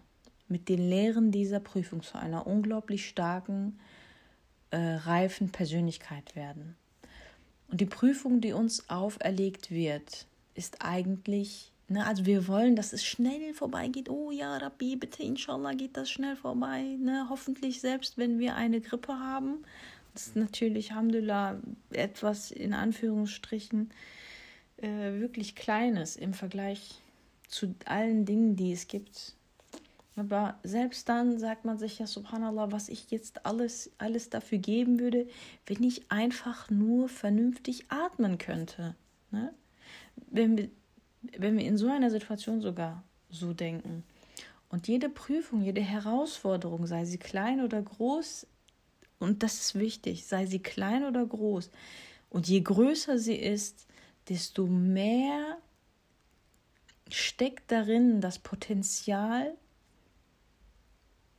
mit 0.47 0.69
den 0.69 0.87
Lehren 0.87 1.31
dieser 1.31 1.59
Prüfung 1.59 2.03
zu 2.03 2.17
einer 2.17 2.45
unglaublich 2.45 3.07
starken, 3.09 3.79
äh, 4.69 4.77
reifen 4.77 5.51
Persönlichkeit 5.51 6.35
werden. 6.35 6.75
Und 7.67 7.81
die 7.81 7.85
Prüfung, 7.85 8.39
die 8.39 8.53
uns 8.53 8.89
auferlegt 8.89 9.71
wird, 9.71 10.27
ist 10.53 10.77
eigentlich, 10.81 11.72
ne, 11.93 12.05
also 12.05 12.25
wir 12.25 12.47
wollen, 12.47 12.75
dass 12.75 12.93
es 12.93 13.05
schnell 13.05 13.53
vorbeigeht. 13.53 14.09
Oh 14.09 14.31
ja, 14.31 14.57
Rabbi, 14.57 14.95
bitte, 14.95 15.23
inshallah 15.23 15.73
geht 15.73 15.95
das 15.97 16.09
schnell 16.09 16.35
vorbei. 16.35 16.97
Ne? 16.99 17.27
Hoffentlich 17.29 17.79
selbst, 17.81 18.17
wenn 18.17 18.39
wir 18.39 18.55
eine 18.55 18.81
Grippe 18.81 19.13
haben, 19.19 19.63
das 20.13 20.27
ist 20.27 20.35
natürlich, 20.35 20.91
Alhamdulillah, 20.91 21.59
etwas 21.91 22.51
in 22.51 22.73
Anführungsstrichen 22.73 23.89
äh, 24.77 25.19
wirklich 25.19 25.55
Kleines 25.55 26.15
im 26.15 26.33
Vergleich 26.33 27.01
zu 27.47 27.73
allen 27.85 28.25
Dingen, 28.25 28.55
die 28.55 28.73
es 28.73 28.87
gibt. 28.87 29.35
Aber 30.15 30.59
selbst 30.63 31.09
dann 31.09 31.39
sagt 31.39 31.65
man 31.65 31.79
sich 31.79 31.97
ja, 31.97 32.05
subhanallah, 32.05 32.71
was 32.71 32.89
ich 32.89 33.09
jetzt 33.09 33.45
alles, 33.45 33.91
alles 33.97 34.29
dafür 34.29 34.59
geben 34.59 34.99
würde, 34.99 35.27
wenn 35.65 35.81
ich 35.81 36.11
einfach 36.11 36.69
nur 36.69 37.09
vernünftig 37.09 37.85
atmen 37.89 38.37
könnte. 38.37 38.95
Ne? 39.31 39.53
Wenn, 40.29 40.69
wenn 41.37 41.57
wir 41.57 41.65
in 41.65 41.77
so 41.77 41.89
einer 41.89 42.09
Situation 42.09 42.61
sogar 42.61 43.03
so 43.29 43.53
denken 43.53 44.03
und 44.69 44.87
jede 44.87 45.09
Prüfung, 45.09 45.61
jede 45.61 45.81
Herausforderung, 45.81 46.87
sei 46.87 47.05
sie 47.05 47.17
klein 47.17 47.61
oder 47.61 47.81
groß, 47.81 48.47
und 49.19 49.41
das 49.41 49.53
ist 49.55 49.75
wichtig, 49.75 50.25
sei 50.25 50.45
sie 50.45 50.59
klein 50.59 51.05
oder 51.05 51.25
groß. 51.25 51.69
Und 52.29 52.49
je 52.49 52.59
größer 52.59 53.17
sie 53.17 53.35
ist, 53.35 53.87
desto 54.27 54.67
mehr 54.67 55.57
steckt 57.09 57.71
darin 57.71 58.19
das 58.19 58.39
Potenzial, 58.39 59.55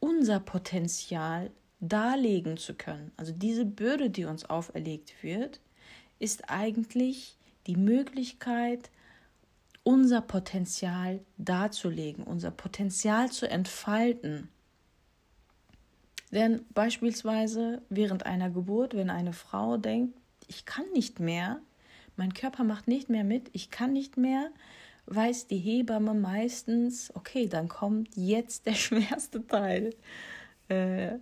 unser 0.00 0.41
Potenzial 0.41 1.50
darlegen 1.81 2.57
zu 2.57 2.75
können. 2.75 3.12
Also 3.19 3.33
diese 3.33 3.67
Bürde, 3.67 4.09
die 4.09 4.25
uns 4.25 4.45
auferlegt 4.49 5.23
wird, 5.23 5.61
ist 6.19 6.49
eigentlich 6.49 7.37
die 7.67 7.76
Möglichkeit, 7.76 8.91
unser 9.85 10.23
Potenzial 10.23 11.21
darzulegen, 11.37 12.25
unser 12.25 12.50
Potenzial 12.50 13.31
zu 13.31 13.49
entfalten. 13.49 14.49
Denn 16.33 16.64
beispielsweise 16.75 17.83
während 17.91 18.26
einer 18.26 18.50
Geburt, 18.50 18.95
wenn 18.95 19.11
eine 19.11 19.33
Frau 19.33 19.76
denkt, 19.76 20.19
ich 20.49 20.64
kann 20.64 20.85
nicht 20.93 21.21
mehr, 21.21 21.61
mein 22.17 22.35
Körper 22.35 22.64
macht 22.64 22.88
nicht 22.88 23.09
mehr 23.09 23.25
mit, 23.25 23.50
ich 23.53 23.71
kann 23.71 23.93
nicht 23.93 24.17
mehr, 24.17 24.50
weiß 25.07 25.47
die 25.49 25.59
Hebamme 25.59 26.14
meistens, 26.14 27.14
okay, 27.14 27.47
dann 27.47 27.69
kommt 27.69 28.09
jetzt 28.17 28.67
der 28.67 28.75
schwerste 28.75 29.47
Teil, 29.47 29.95
äh, 30.69 31.19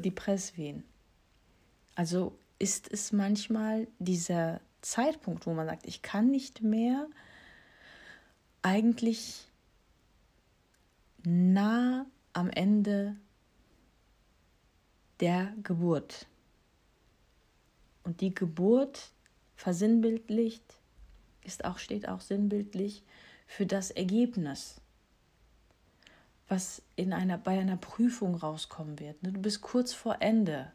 die 0.00 0.10
Presswehen. 0.10 0.82
Also 1.94 2.38
ist 2.58 2.90
es 2.90 3.12
manchmal 3.12 3.86
dieser 3.98 4.60
Zeitpunkt, 4.80 5.46
wo 5.46 5.52
man 5.52 5.66
sagt, 5.66 5.86
ich 5.86 6.00
kann 6.00 6.30
nicht 6.30 6.62
mehr, 6.62 7.06
eigentlich 8.62 9.46
nah 11.24 12.06
am 12.32 12.50
Ende 12.50 13.16
der 15.20 15.52
Geburt. 15.62 16.26
Und 18.04 18.20
die 18.20 18.34
Geburt 18.34 19.10
versinnbildlicht 19.56 20.62
ist 21.44 21.64
auch, 21.64 21.78
steht 21.78 22.08
auch 22.08 22.20
sinnbildlich 22.20 23.02
für 23.46 23.66
das 23.66 23.90
Ergebnis, 23.90 24.80
was 26.46 26.82
in 26.96 27.12
einer, 27.12 27.38
bei 27.38 27.58
einer 27.58 27.76
Prüfung 27.76 28.34
rauskommen 28.34 28.98
wird. 29.00 29.16
Du 29.22 29.32
bist 29.32 29.60
kurz 29.60 29.92
vor 29.92 30.16
Ende. 30.20 30.72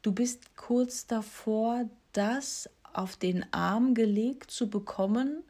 Du 0.00 0.12
bist 0.12 0.56
kurz 0.56 1.06
davor, 1.06 1.88
das 2.12 2.68
auf 2.92 3.16
den 3.16 3.50
Arm 3.52 3.94
gelegt 3.94 4.50
zu 4.50 4.68
bekommen, 4.68 5.44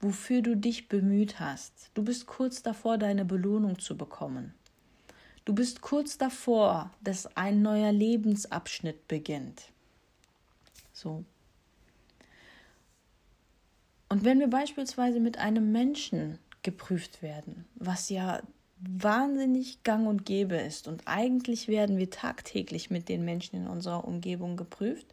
wofür 0.00 0.42
du 0.42 0.56
dich 0.56 0.88
bemüht 0.88 1.40
hast. 1.40 1.90
Du 1.94 2.02
bist 2.02 2.26
kurz 2.26 2.62
davor, 2.62 2.98
deine 2.98 3.24
Belohnung 3.24 3.78
zu 3.78 3.96
bekommen. 3.96 4.54
Du 5.44 5.54
bist 5.54 5.80
kurz 5.80 6.18
davor, 6.18 6.90
dass 7.00 7.36
ein 7.36 7.62
neuer 7.62 7.92
Lebensabschnitt 7.92 9.06
beginnt. 9.06 9.70
So. 10.92 11.24
Und 14.08 14.24
wenn 14.24 14.40
wir 14.40 14.48
beispielsweise 14.48 15.20
mit 15.20 15.38
einem 15.38 15.72
Menschen 15.72 16.38
geprüft 16.62 17.22
werden, 17.22 17.64
was 17.76 18.08
ja 18.08 18.40
wahnsinnig 18.80 19.82
gang 19.84 20.06
und 20.06 20.26
gäbe 20.26 20.56
ist, 20.56 20.88
und 20.88 21.02
eigentlich 21.06 21.68
werden 21.68 21.96
wir 21.96 22.10
tagtäglich 22.10 22.90
mit 22.90 23.08
den 23.08 23.24
Menschen 23.24 23.56
in 23.56 23.68
unserer 23.68 24.04
Umgebung 24.04 24.56
geprüft, 24.56 25.06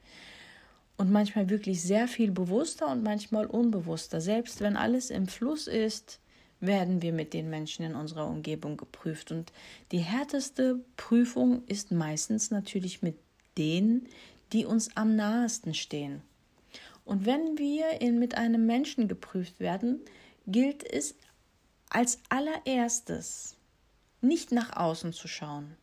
und 0.97 1.11
manchmal 1.11 1.49
wirklich 1.49 1.81
sehr 1.81 2.07
viel 2.07 2.31
bewusster 2.31 2.87
und 2.91 3.03
manchmal 3.03 3.45
unbewusster. 3.45 4.21
Selbst 4.21 4.61
wenn 4.61 4.77
alles 4.77 5.09
im 5.09 5.27
Fluss 5.27 5.67
ist, 5.67 6.19
werden 6.59 7.01
wir 7.01 7.11
mit 7.11 7.33
den 7.33 7.49
Menschen 7.49 7.83
in 7.83 7.95
unserer 7.95 8.27
Umgebung 8.27 8.77
geprüft. 8.77 9.31
Und 9.31 9.51
die 9.91 9.99
härteste 9.99 10.79
Prüfung 10.95 11.63
ist 11.65 11.91
meistens 11.91 12.51
natürlich 12.51 13.01
mit 13.01 13.17
denen, 13.57 14.07
die 14.53 14.65
uns 14.65 14.95
am 14.95 15.15
nahesten 15.15 15.73
stehen. 15.73 16.21
Und 17.05 17.25
wenn 17.25 17.57
wir 17.57 18.01
in, 18.01 18.17
mit 18.17 18.35
einem 18.35 18.65
Menschen 18.65 19.07
geprüft 19.07 19.59
werden, 19.59 19.99
gilt 20.47 20.83
es 20.83 21.15
als 21.89 22.19
allererstes 22.29 23.57
nicht 24.21 24.51
nach 24.51 24.75
außen 24.75 25.11
zu 25.11 25.27
schauen, 25.27 25.75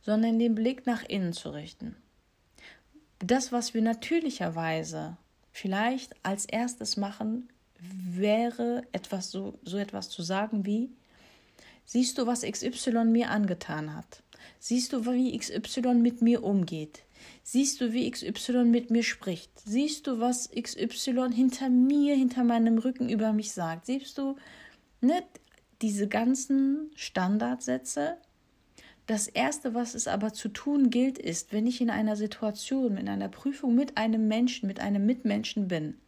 sondern 0.00 0.38
den 0.38 0.54
Blick 0.54 0.86
nach 0.86 1.04
innen 1.04 1.34
zu 1.34 1.50
richten. 1.50 1.96
Das, 3.20 3.52
was 3.52 3.74
wir 3.74 3.82
natürlicherweise 3.82 5.16
vielleicht 5.52 6.14
als 6.22 6.46
erstes 6.46 6.96
machen, 6.96 7.48
wäre 7.78 8.82
etwas 8.92 9.30
so, 9.30 9.58
so 9.62 9.76
etwas 9.78 10.08
zu 10.08 10.22
sagen 10.22 10.66
wie, 10.66 10.90
siehst 11.84 12.18
du, 12.18 12.26
was 12.26 12.42
XY 12.42 13.04
mir 13.04 13.30
angetan 13.30 13.94
hat? 13.94 14.22
Siehst 14.58 14.92
du, 14.92 15.04
wie 15.06 15.36
XY 15.36 15.94
mit 15.94 16.22
mir 16.22 16.42
umgeht? 16.42 17.02
Siehst 17.42 17.80
du, 17.80 17.92
wie 17.92 18.10
XY 18.10 18.64
mit 18.64 18.90
mir 18.90 19.02
spricht? 19.02 19.50
Siehst 19.64 20.06
du, 20.06 20.20
was 20.20 20.50
XY 20.50 21.28
hinter 21.32 21.68
mir, 21.68 22.14
hinter 22.14 22.44
meinem 22.44 22.78
Rücken 22.78 23.08
über 23.08 23.32
mich 23.32 23.52
sagt? 23.52 23.86
Siehst 23.86 24.16
du, 24.18 24.36
ne, 25.00 25.22
diese 25.82 26.08
ganzen 26.08 26.90
Standardsätze? 26.94 28.16
Das 29.10 29.26
Erste, 29.26 29.74
was 29.74 29.96
es 29.96 30.06
aber 30.06 30.32
zu 30.32 30.48
tun 30.48 30.88
gilt, 30.88 31.18
ist, 31.18 31.52
wenn 31.52 31.66
ich 31.66 31.80
in 31.80 31.90
einer 31.90 32.14
Situation, 32.14 32.96
in 32.96 33.08
einer 33.08 33.28
Prüfung 33.28 33.74
mit 33.74 33.96
einem 33.96 34.28
Menschen, 34.28 34.68
mit 34.68 34.78
einem 34.78 35.04
Mitmenschen 35.04 35.66
bin, 35.66 35.98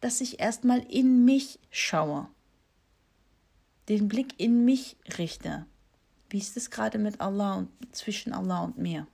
dass 0.00 0.20
ich 0.20 0.38
erstmal 0.38 0.78
in 0.78 1.24
mich 1.24 1.58
schaue, 1.72 2.28
den 3.88 4.06
Blick 4.06 4.38
in 4.38 4.64
mich 4.64 4.96
richte. 5.18 5.66
Wie 6.28 6.38
ist 6.38 6.56
es 6.56 6.70
gerade 6.70 6.98
mit 6.98 7.20
Allah 7.20 7.56
und 7.56 7.68
zwischen 7.90 8.32
Allah 8.32 8.60
und 8.60 8.78
mir? 8.78 9.08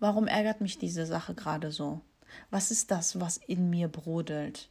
Warum 0.00 0.26
ärgert 0.26 0.60
mich 0.60 0.76
diese 0.76 1.06
Sache 1.06 1.34
gerade 1.34 1.72
so? 1.72 2.02
Was 2.50 2.70
ist 2.70 2.90
das, 2.90 3.20
was 3.20 3.38
in 3.38 3.70
mir 3.70 3.88
brodelt? 3.88 4.68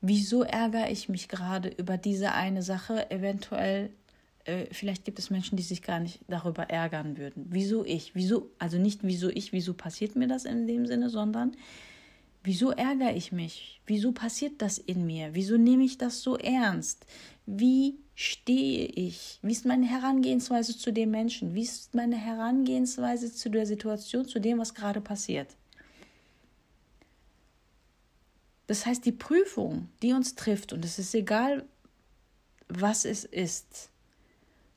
Wieso 0.00 0.44
ärgere 0.44 0.90
ich 0.90 1.10
mich 1.10 1.28
gerade 1.28 1.68
über 1.68 1.98
diese 1.98 2.32
eine 2.32 2.62
Sache, 2.62 3.10
eventuell 3.10 3.90
äh, 4.50 4.66
vielleicht 4.72 5.04
gibt 5.04 5.18
es 5.18 5.30
Menschen, 5.30 5.56
die 5.56 5.62
sich 5.62 5.82
gar 5.82 6.00
nicht 6.00 6.20
darüber 6.28 6.64
ärgern 6.64 7.16
würden. 7.16 7.46
Wieso 7.50 7.84
ich? 7.84 8.14
Wieso, 8.14 8.50
also 8.58 8.78
nicht 8.78 9.00
wieso 9.02 9.28
ich, 9.30 9.52
wieso 9.52 9.74
passiert 9.74 10.16
mir 10.16 10.26
das 10.26 10.44
in 10.44 10.66
dem 10.66 10.86
Sinne, 10.86 11.08
sondern 11.08 11.52
wieso 12.42 12.70
ärgere 12.70 13.14
ich 13.14 13.32
mich? 13.32 13.80
Wieso 13.86 14.12
passiert 14.12 14.60
das 14.60 14.78
in 14.78 15.06
mir? 15.06 15.34
Wieso 15.34 15.56
nehme 15.56 15.84
ich 15.84 15.98
das 15.98 16.22
so 16.22 16.36
ernst? 16.36 17.06
Wie 17.46 17.98
stehe 18.14 18.86
ich? 18.86 19.38
Wie 19.42 19.52
ist 19.52 19.66
meine 19.66 19.86
Herangehensweise 19.86 20.76
zu 20.76 20.92
dem 20.92 21.10
Menschen? 21.12 21.54
Wie 21.54 21.62
ist 21.62 21.94
meine 21.94 22.16
Herangehensweise 22.16 23.32
zu 23.32 23.50
der 23.50 23.66
Situation, 23.66 24.26
zu 24.26 24.40
dem, 24.40 24.58
was 24.58 24.74
gerade 24.74 25.00
passiert? 25.00 25.56
Das 28.66 28.86
heißt, 28.86 29.04
die 29.04 29.12
Prüfung, 29.12 29.88
die 30.02 30.12
uns 30.12 30.36
trifft, 30.36 30.72
und 30.72 30.84
es 30.84 30.98
ist 31.00 31.12
egal, 31.14 31.64
was 32.68 33.04
es 33.04 33.24
ist, 33.24 33.90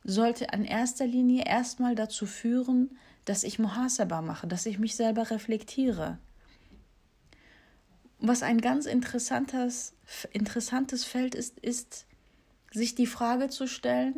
sollte 0.03 0.47
in 0.53 0.65
erster 0.65 1.07
Linie 1.07 1.45
erstmal 1.45 1.95
dazu 1.95 2.25
führen, 2.25 2.97
dass 3.25 3.43
ich 3.43 3.59
Muhasaba 3.59 4.21
mache, 4.21 4.47
dass 4.47 4.65
ich 4.65 4.79
mich 4.79 4.95
selber 4.95 5.29
reflektiere. 5.29 6.17
Was 8.19 8.43
ein 8.43 8.61
ganz 8.61 8.85
interessantes, 8.85 9.93
interessantes 10.31 11.03
Feld 11.03 11.35
ist, 11.35 11.59
ist, 11.59 12.05
sich 12.71 12.95
die 12.95 13.07
Frage 13.07 13.49
zu 13.49 13.67
stellen, 13.67 14.15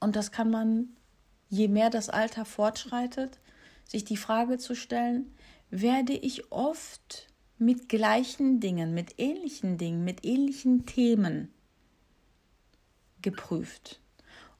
und 0.00 0.16
das 0.16 0.32
kann 0.32 0.50
man, 0.50 0.90
je 1.48 1.68
mehr 1.68 1.90
das 1.90 2.08
Alter 2.08 2.44
fortschreitet, 2.44 3.38
sich 3.84 4.04
die 4.04 4.16
Frage 4.16 4.58
zu 4.58 4.74
stellen, 4.74 5.34
werde 5.70 6.12
ich 6.12 6.52
oft 6.52 7.28
mit 7.58 7.88
gleichen 7.88 8.60
Dingen, 8.60 8.94
mit 8.94 9.14
ähnlichen 9.18 9.78
Dingen, 9.78 10.04
mit 10.04 10.24
ähnlichen 10.24 10.86
Themen 10.86 11.52
geprüft. 13.22 14.00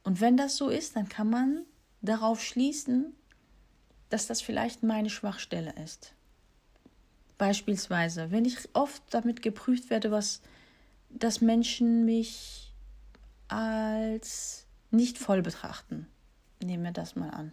Und 0.04 0.20
wenn 0.20 0.36
das 0.36 0.56
so 0.56 0.68
ist, 0.68 0.96
dann 0.96 1.08
kann 1.08 1.28
man 1.28 1.64
darauf 2.02 2.42
schließen, 2.42 3.14
dass 4.10 4.26
das 4.26 4.42
vielleicht 4.42 4.82
meine 4.82 5.10
Schwachstelle 5.10 5.74
ist. 5.82 6.14
Beispielsweise, 7.38 8.30
wenn 8.30 8.44
ich 8.44 8.56
oft 8.74 9.02
damit 9.10 9.42
geprüft 9.42 9.90
werde, 9.90 10.10
was, 10.10 10.40
dass 11.10 11.40
Menschen 11.40 12.04
mich 12.04 12.72
als 13.48 14.66
nicht 14.90 15.18
voll 15.18 15.42
betrachten. 15.42 16.06
Nehmen 16.62 16.84
wir 16.84 16.92
das 16.92 17.16
mal 17.16 17.30
an. 17.30 17.52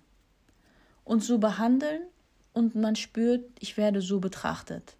Und 1.04 1.24
so 1.24 1.40
behandeln 1.40 2.04
und 2.54 2.76
man 2.76 2.96
spürt, 2.96 3.50
ich 3.60 3.78
werde 3.78 4.02
so 4.02 4.20
betrachtet 4.20 4.96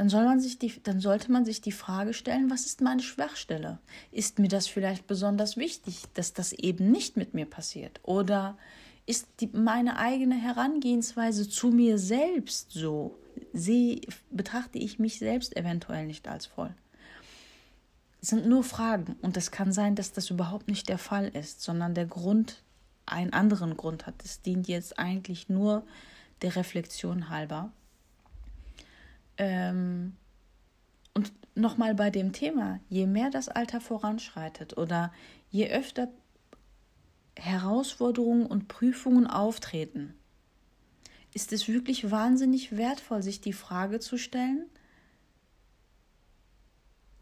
dann, 0.00 0.08
soll 0.08 0.24
man 0.24 0.40
sich 0.40 0.58
die, 0.58 0.82
dann 0.82 0.98
sollte 0.98 1.30
man 1.30 1.44
sich 1.44 1.60
die 1.60 1.72
Frage 1.72 2.14
stellen, 2.14 2.48
was 2.48 2.64
ist 2.64 2.80
meine 2.80 3.02
Schwachstelle? 3.02 3.80
Ist 4.10 4.38
mir 4.38 4.48
das 4.48 4.66
vielleicht 4.66 5.06
besonders 5.06 5.58
wichtig, 5.58 6.04
dass 6.14 6.32
das 6.32 6.54
eben 6.54 6.90
nicht 6.90 7.18
mit 7.18 7.34
mir 7.34 7.44
passiert? 7.44 8.00
Oder 8.02 8.56
ist 9.04 9.28
die, 9.40 9.50
meine 9.52 9.98
eigene 9.98 10.36
Herangehensweise 10.36 11.46
zu 11.46 11.68
mir 11.68 11.98
selbst 11.98 12.70
so? 12.70 13.18
Sehe, 13.52 14.00
betrachte 14.30 14.78
ich 14.78 14.98
mich 14.98 15.18
selbst 15.18 15.54
eventuell 15.54 16.06
nicht 16.06 16.28
als 16.28 16.46
voll? 16.46 16.74
Es 18.22 18.28
sind 18.28 18.46
nur 18.46 18.64
Fragen 18.64 19.16
und 19.20 19.36
es 19.36 19.50
kann 19.50 19.70
sein, 19.70 19.96
dass 19.96 20.12
das 20.12 20.30
überhaupt 20.30 20.68
nicht 20.68 20.88
der 20.88 20.96
Fall 20.96 21.28
ist, 21.28 21.60
sondern 21.60 21.92
der 21.92 22.06
Grund 22.06 22.62
einen 23.04 23.34
anderen 23.34 23.76
Grund 23.76 24.06
hat. 24.06 24.14
Es 24.24 24.40
dient 24.40 24.66
jetzt 24.66 24.98
eigentlich 24.98 25.50
nur 25.50 25.84
der 26.40 26.56
Reflexion 26.56 27.28
halber. 27.28 27.70
Ähm, 29.40 30.16
und 31.14 31.32
nochmal 31.54 31.94
bei 31.94 32.10
dem 32.10 32.34
Thema, 32.34 32.78
je 32.90 33.06
mehr 33.06 33.30
das 33.30 33.48
Alter 33.48 33.80
voranschreitet 33.80 34.76
oder 34.76 35.14
je 35.48 35.70
öfter 35.70 36.08
Herausforderungen 37.36 38.44
und 38.44 38.68
Prüfungen 38.68 39.26
auftreten, 39.26 40.12
ist 41.32 41.54
es 41.54 41.68
wirklich 41.68 42.10
wahnsinnig 42.10 42.76
wertvoll, 42.76 43.22
sich 43.22 43.40
die 43.40 43.54
Frage 43.54 43.98
zu 43.98 44.18
stellen, 44.18 44.66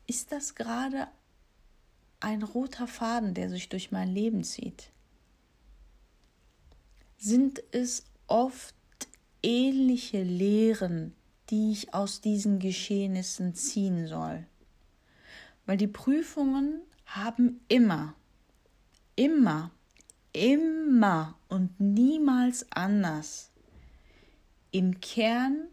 ist 0.08 0.32
das 0.32 0.56
gerade 0.56 1.06
ein 2.18 2.42
roter 2.42 2.88
Faden, 2.88 3.32
der 3.32 3.48
sich 3.48 3.68
durch 3.68 3.92
mein 3.92 4.08
Leben 4.08 4.42
zieht? 4.42 4.90
Sind 7.16 7.62
es 7.70 8.06
oft 8.26 8.74
ähnliche 9.40 10.24
Lehren, 10.24 11.14
die 11.50 11.72
ich 11.72 11.94
aus 11.94 12.20
diesen 12.20 12.58
Geschehnissen 12.58 13.54
ziehen 13.54 14.06
soll. 14.06 14.46
Weil 15.66 15.76
die 15.76 15.86
Prüfungen 15.86 16.80
haben 17.06 17.60
immer, 17.68 18.14
immer, 19.16 19.70
immer 20.32 21.38
und 21.48 21.78
niemals 21.80 22.66
anders 22.72 23.50
im 24.70 25.00
Kern 25.00 25.68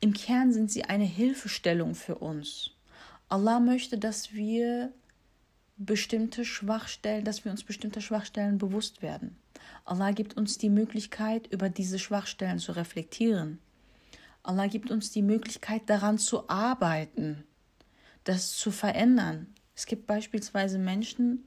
im 0.00 0.14
Kern 0.14 0.52
sind 0.52 0.68
sie 0.68 0.82
eine 0.84 1.04
Hilfestellung 1.04 1.94
für 1.94 2.16
uns. 2.16 2.70
Allah 3.28 3.60
möchte, 3.60 3.98
dass 3.98 4.32
wir 4.32 4.92
bestimmte 5.76 6.44
Schwachstellen, 6.44 7.24
dass 7.24 7.44
wir 7.44 7.52
uns 7.52 7.62
bestimmter 7.62 8.00
Schwachstellen 8.00 8.58
bewusst 8.58 9.00
werden. 9.00 9.36
Allah 9.84 10.12
gibt 10.12 10.36
uns 10.36 10.58
die 10.58 10.70
Möglichkeit, 10.70 11.46
über 11.48 11.68
diese 11.68 11.98
Schwachstellen 11.98 12.58
zu 12.58 12.72
reflektieren. 12.72 13.58
Allah 14.42 14.66
gibt 14.66 14.90
uns 14.90 15.10
die 15.10 15.22
Möglichkeit, 15.22 15.82
daran 15.88 16.18
zu 16.18 16.48
arbeiten, 16.48 17.44
das 18.24 18.56
zu 18.56 18.70
verändern. 18.70 19.54
Es 19.74 19.86
gibt 19.86 20.06
beispielsweise 20.06 20.78
Menschen, 20.78 21.46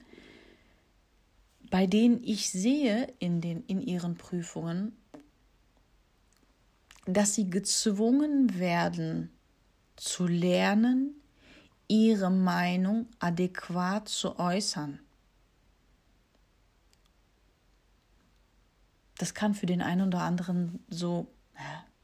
bei 1.70 1.86
denen 1.86 2.22
ich 2.22 2.50
sehe 2.50 3.12
in, 3.18 3.40
den, 3.40 3.64
in 3.64 3.80
ihren 3.80 4.16
Prüfungen, 4.16 4.96
dass 7.06 7.34
sie 7.34 7.48
gezwungen 7.50 8.58
werden 8.58 9.30
zu 9.96 10.26
lernen, 10.26 11.14
ihre 11.88 12.30
Meinung 12.30 13.06
adäquat 13.18 14.08
zu 14.08 14.38
äußern. 14.38 14.98
Das 19.18 19.34
kann 19.34 19.54
für 19.54 19.66
den 19.66 19.82
einen 19.82 20.08
oder 20.08 20.20
anderen 20.20 20.80
so, 20.88 21.26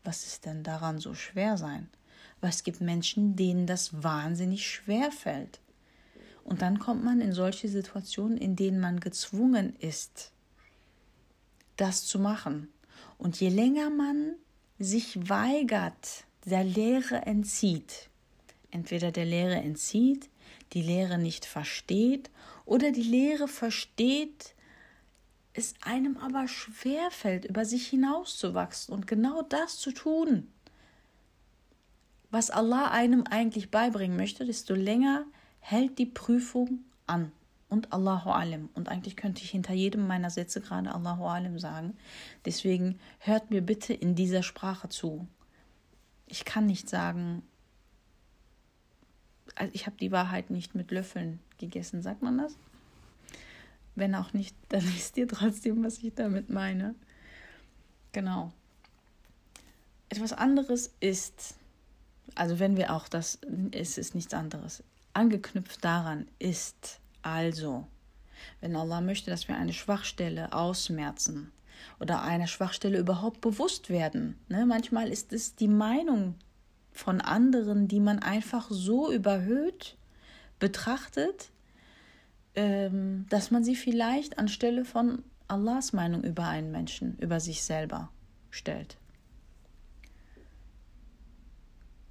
was 0.04 0.24
ist 0.24 0.46
denn 0.46 0.62
daran 0.62 0.98
so 0.98 1.14
schwer 1.14 1.56
sein? 1.56 1.88
Aber 2.40 2.48
es 2.48 2.64
gibt 2.64 2.80
Menschen, 2.80 3.36
denen 3.36 3.66
das 3.66 4.02
wahnsinnig 4.02 4.68
schwer 4.68 5.12
fällt. 5.12 5.60
Und 6.44 6.62
dann 6.62 6.78
kommt 6.78 7.04
man 7.04 7.20
in 7.20 7.32
solche 7.32 7.68
Situationen, 7.68 8.36
in 8.36 8.56
denen 8.56 8.80
man 8.80 8.98
gezwungen 8.98 9.76
ist, 9.76 10.32
das 11.76 12.04
zu 12.04 12.18
machen. 12.18 12.68
Und 13.18 13.38
je 13.38 13.48
länger 13.48 13.90
man 13.90 14.34
sich 14.78 15.28
weigert, 15.28 16.24
der 16.44 16.64
Lehre 16.64 17.22
entzieht, 17.26 18.08
entweder 18.70 19.12
der 19.12 19.24
Lehre 19.24 19.54
entzieht, 19.54 20.28
die 20.72 20.82
Lehre 20.82 21.18
nicht 21.18 21.44
versteht 21.44 22.30
oder 22.64 22.90
die 22.90 23.02
Lehre 23.02 23.46
versteht, 23.46 24.54
es 25.54 25.74
einem 25.82 26.16
aber 26.16 26.48
schwerfällt, 26.48 27.44
über 27.44 27.64
sich 27.64 27.86
hinauszuwachsen 27.88 28.94
und 28.94 29.06
genau 29.06 29.42
das 29.42 29.78
zu 29.78 29.92
tun, 29.92 30.48
was 32.30 32.50
Allah 32.50 32.90
einem 32.90 33.24
eigentlich 33.24 33.70
beibringen 33.70 34.16
möchte, 34.16 34.46
desto 34.46 34.74
länger 34.74 35.26
hält 35.60 35.98
die 35.98 36.06
Prüfung 36.06 36.80
an. 37.06 37.30
Und 37.68 37.90
Allahu 37.92 38.30
Alim. 38.30 38.68
Und 38.74 38.90
eigentlich 38.90 39.16
könnte 39.16 39.42
ich 39.42 39.50
hinter 39.50 39.72
jedem 39.72 40.06
meiner 40.06 40.28
Sätze 40.28 40.60
gerade 40.60 40.94
Allahu 40.94 41.24
Alim 41.24 41.58
sagen. 41.58 41.96
Deswegen 42.44 42.98
hört 43.18 43.50
mir 43.50 43.62
bitte 43.62 43.94
in 43.94 44.14
dieser 44.14 44.42
Sprache 44.42 44.90
zu. 44.90 45.26
Ich 46.26 46.44
kann 46.44 46.66
nicht 46.66 46.90
sagen, 46.90 47.42
also 49.54 49.72
ich 49.74 49.86
habe 49.86 49.96
die 49.96 50.12
Wahrheit 50.12 50.50
nicht 50.50 50.74
mit 50.74 50.90
Löffeln 50.90 51.40
gegessen, 51.56 52.02
sagt 52.02 52.22
man 52.22 52.36
das? 52.38 52.56
Wenn 53.94 54.14
auch 54.14 54.32
nicht, 54.32 54.56
dann 54.68 54.82
wisst 54.82 55.16
ihr 55.16 55.28
trotzdem, 55.28 55.84
was 55.84 55.98
ich 55.98 56.14
damit 56.14 56.50
meine. 56.50 56.94
Genau. 58.12 58.52
Etwas 60.08 60.32
anderes 60.32 60.94
ist, 61.00 61.54
also 62.34 62.58
wenn 62.58 62.76
wir 62.76 62.92
auch 62.92 63.08
das, 63.08 63.38
es 63.70 63.96
ist 63.96 64.14
nichts 64.14 64.34
anderes. 64.34 64.82
Angeknüpft 65.14 65.82
daran 65.84 66.26
ist 66.38 67.00
also, 67.22 67.86
wenn 68.60 68.76
Allah 68.76 69.00
möchte, 69.00 69.30
dass 69.30 69.48
wir 69.48 69.56
eine 69.56 69.72
Schwachstelle 69.72 70.52
ausmerzen 70.52 71.52
oder 72.00 72.22
einer 72.22 72.46
Schwachstelle 72.46 72.98
überhaupt 72.98 73.40
bewusst 73.40 73.88
werden. 73.88 74.38
Ne? 74.48 74.66
Manchmal 74.66 75.08
ist 75.08 75.32
es 75.32 75.54
die 75.54 75.68
Meinung 75.68 76.34
von 76.92 77.20
anderen, 77.20 77.88
die 77.88 78.00
man 78.00 78.18
einfach 78.18 78.70
so 78.70 79.10
überhöht 79.10 79.96
betrachtet, 80.58 81.50
ähm, 82.54 83.26
dass 83.28 83.50
man 83.50 83.64
sie 83.64 83.76
vielleicht 83.76 84.38
anstelle 84.38 84.84
von 84.84 85.22
Allahs 85.48 85.92
Meinung 85.92 86.22
über 86.24 86.46
einen 86.46 86.70
Menschen, 86.70 87.16
über 87.18 87.40
sich 87.40 87.62
selber 87.62 88.10
stellt. 88.50 88.96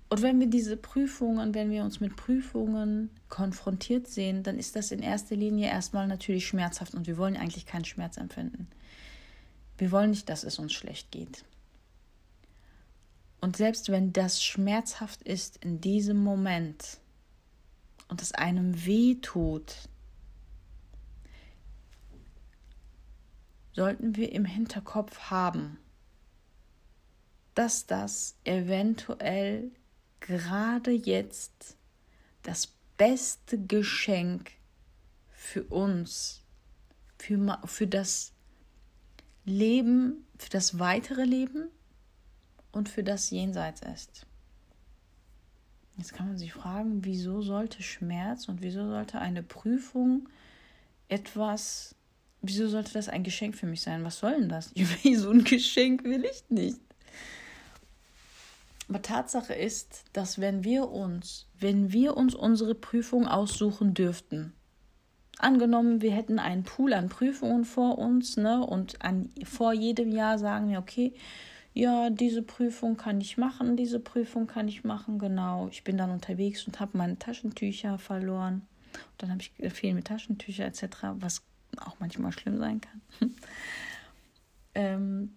Und 0.10 0.22
wenn 0.22 0.42
wir 0.42 0.48
diese 0.48 0.76
Prüfungen, 0.76 1.54
wenn 1.54 1.72
wir 1.72 1.86
uns 1.86 2.02
mit 2.02 2.18
Prüfungen 2.18 3.12
konfrontiert 3.30 4.08
sehen, 4.08 4.44
dann 4.44 4.60
ist 4.60 4.76
das 4.76 4.92
in 4.92 5.00
erster 5.02 5.38
Linie 5.38 5.70
erstmal 5.70 6.06
natürlich 6.06 6.46
schmerzhaft 6.48 6.94
und 6.94 7.08
wir 7.08 7.18
wollen 7.18 7.38
eigentlich 7.38 7.66
keinen 7.66 7.86
Schmerz 7.86 8.18
empfinden. 8.18 8.68
Wir 9.78 9.90
wollen 9.92 10.10
nicht, 10.10 10.28
dass 10.28 10.44
es 10.44 10.60
uns 10.60 10.74
schlecht 10.74 11.12
geht. 11.12 11.46
Und 13.40 13.56
selbst 13.56 13.90
wenn 13.90 14.12
das 14.12 14.44
schmerzhaft 14.44 15.24
ist 15.24 15.58
in 15.64 15.80
diesem 15.80 16.22
Moment 16.22 17.00
und 18.10 18.22
es 18.22 18.34
einem 18.34 18.86
weh 18.86 19.16
tut, 19.16 19.88
sollten 23.74 24.16
wir 24.16 24.32
im 24.32 24.46
Hinterkopf 24.46 25.30
haben, 25.30 25.78
dass 27.56 27.86
das 27.86 28.36
eventuell 28.44 29.72
gerade 30.20 30.92
jetzt 30.92 31.78
das 32.44 32.68
beste 32.98 33.60
Geschenk 33.60 34.52
für 35.32 35.64
uns, 35.64 36.44
für, 37.18 37.60
für 37.66 37.88
das 37.88 38.34
Leben, 39.46 40.26
für 40.38 40.50
das 40.50 40.80
weitere 40.80 41.24
Leben 41.24 41.70
und 42.72 42.90
für 42.90 43.04
das 43.04 43.30
Jenseits 43.30 43.82
ist. 43.82 44.26
Jetzt 45.98 46.14
kann 46.14 46.28
man 46.28 46.38
sich 46.38 46.54
fragen, 46.54 47.04
wieso 47.04 47.42
sollte 47.42 47.84
Schmerz 47.84 48.48
und 48.48 48.62
wieso 48.62 48.88
sollte 48.88 49.20
eine 49.20 49.44
Prüfung 49.44 50.30
etwas, 51.10 51.96
wieso 52.42 52.68
sollte 52.68 52.94
das 52.94 53.10
ein 53.10 53.24
Geschenk 53.24 53.56
für 53.56 53.68
mich 53.68 53.82
sein? 53.82 54.04
Was 54.04 54.20
soll 54.20 54.34
denn 54.34 54.50
das? 54.50 54.72
so 55.16 55.32
ein 55.32 55.44
Geschenk 55.44 56.04
will 56.04 56.26
ich 56.26 56.44
nicht. 56.50 56.80
Aber 58.90 59.02
Tatsache 59.02 59.54
ist, 59.54 60.04
dass 60.12 60.40
wenn 60.40 60.64
wir 60.64 60.90
uns, 60.90 61.48
wenn 61.60 61.94
wir 61.94 62.18
uns 62.18 62.36
unsere 62.36 62.76
Prüfung 62.76 63.28
aussuchen 63.28 63.94
dürften, 63.94 64.54
angenommen, 65.38 66.02
wir 66.02 66.12
hätten 66.12 66.40
einen 66.40 66.64
Pool 66.64 66.94
an 66.94 67.08
Prüfungen 67.08 67.64
vor 67.64 67.98
uns, 67.98 68.38
ne, 68.38 68.66
und 68.66 69.02
an, 69.02 69.30
vor 69.46 69.74
jedem 69.74 70.12
Jahr 70.12 70.38
sagen 70.38 70.70
wir, 70.70 70.80
okay, 70.80 71.14
ja, 71.74 72.10
diese 72.10 72.42
Prüfung 72.42 72.98
kann 72.98 73.22
ich 73.22 73.38
machen, 73.38 73.78
diese 73.78 74.00
Prüfung 74.00 74.46
kann 74.46 74.68
ich 74.68 74.84
machen, 74.84 75.20
genau. 75.20 75.70
Ich 75.72 75.86
bin 75.86 75.98
dann 75.98 76.12
unterwegs 76.12 76.68
und 76.68 76.82
habe 76.82 76.98
meine 76.98 77.18
Taschentücher 77.18 77.98
verloren. 77.98 78.68
Und 78.94 79.22
dann 79.22 79.32
habe 79.32 79.42
ich 79.42 79.94
mit 79.94 80.06
Taschentücher 80.06 80.66
etc., 80.66 80.88
was 81.14 81.44
auch 81.80 81.96
manchmal 82.00 82.32
schlimm 82.32 82.58
sein 82.58 82.82
kann. 82.82 83.02
ähm, 84.76 85.34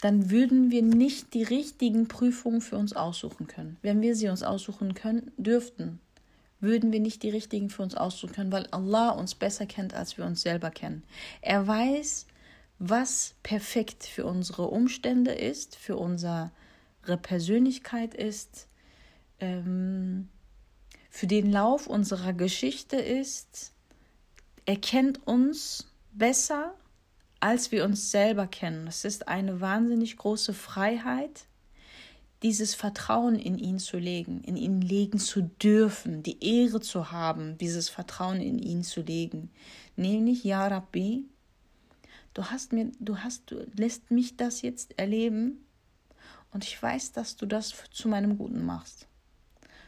dann 0.00 0.30
würden 0.30 0.70
wir 0.70 0.82
nicht 0.82 1.32
die 1.32 1.44
richtigen 1.44 2.08
Prüfungen 2.08 2.60
für 2.60 2.76
uns 2.76 2.92
aussuchen 2.92 3.46
können. 3.46 3.76
Wenn 3.82 4.00
wir 4.00 4.16
sie 4.16 4.28
uns 4.28 4.42
aussuchen 4.42 4.94
können, 4.94 5.30
dürften, 5.36 6.00
würden 6.58 6.92
wir 6.92 7.00
nicht 7.00 7.22
die 7.22 7.30
richtigen 7.30 7.70
für 7.70 7.82
uns 7.82 7.94
aussuchen 7.94 8.32
können, 8.32 8.52
weil 8.52 8.66
Allah 8.70 9.10
uns 9.10 9.34
besser 9.34 9.66
kennt, 9.66 9.94
als 9.94 10.16
wir 10.16 10.24
uns 10.24 10.42
selber 10.42 10.70
kennen. 10.70 11.02
Er 11.40 11.66
weiß, 11.66 12.26
was 12.78 13.34
perfekt 13.42 14.04
für 14.04 14.26
unsere 14.26 14.68
Umstände 14.68 15.32
ist, 15.32 15.76
für 15.76 15.96
unsere 15.96 16.50
Persönlichkeit 17.22 18.14
ist, 18.14 18.66
ähm, 19.38 20.28
für 21.10 21.26
den 21.26 21.52
Lauf 21.52 21.86
unserer 21.86 22.32
Geschichte 22.32 22.96
ist. 22.96 23.72
Er 24.72 24.78
kennt 24.78 25.26
uns 25.26 25.86
besser, 26.12 26.72
als 27.40 27.72
wir 27.72 27.84
uns 27.84 28.10
selber 28.10 28.46
kennen. 28.46 28.86
Es 28.86 29.04
ist 29.04 29.28
eine 29.28 29.60
wahnsinnig 29.60 30.16
große 30.16 30.54
Freiheit, 30.54 31.44
dieses 32.42 32.74
Vertrauen 32.74 33.34
in 33.34 33.58
ihn 33.58 33.78
zu 33.78 33.98
legen, 33.98 34.42
in 34.44 34.56
ihn 34.56 34.80
legen 34.80 35.18
zu 35.18 35.42
dürfen, 35.42 36.22
die 36.22 36.42
Ehre 36.42 36.80
zu 36.80 37.12
haben, 37.12 37.58
dieses 37.58 37.90
Vertrauen 37.90 38.40
in 38.40 38.58
ihn 38.58 38.82
zu 38.82 39.02
legen. 39.02 39.50
Nämlich, 39.96 40.42
Ja 40.42 40.66
Rabbi, 40.68 41.26
du 42.32 42.44
hast 42.46 42.72
mir, 42.72 42.92
du 42.98 43.18
hast, 43.18 43.50
du 43.50 43.66
lässt 43.76 44.10
mich 44.10 44.38
das 44.38 44.62
jetzt 44.62 44.98
erleben 44.98 45.66
und 46.50 46.64
ich 46.64 46.82
weiß, 46.82 47.12
dass 47.12 47.36
du 47.36 47.44
das 47.44 47.74
zu 47.90 48.08
meinem 48.08 48.38
Guten 48.38 48.64
machst. 48.64 49.06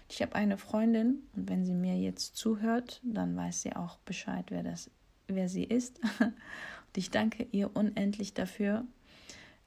Ich 0.08 0.22
habe 0.22 0.34
eine 0.34 0.58
Freundin 0.58 1.22
und 1.34 1.48
wenn 1.48 1.64
sie 1.64 1.74
mir 1.74 1.96
jetzt 1.96 2.36
zuhört, 2.36 3.00
dann 3.02 3.36
weiß 3.36 3.62
sie 3.62 3.74
auch 3.74 3.98
Bescheid, 3.98 4.46
wer 4.50 4.62
das, 4.62 4.90
wer 5.28 5.48
sie 5.48 5.64
ist. 5.64 6.00
Und 6.20 6.98
ich 6.98 7.10
danke 7.10 7.46
ihr 7.50 7.74
unendlich 7.74 8.34
dafür. 8.34 8.84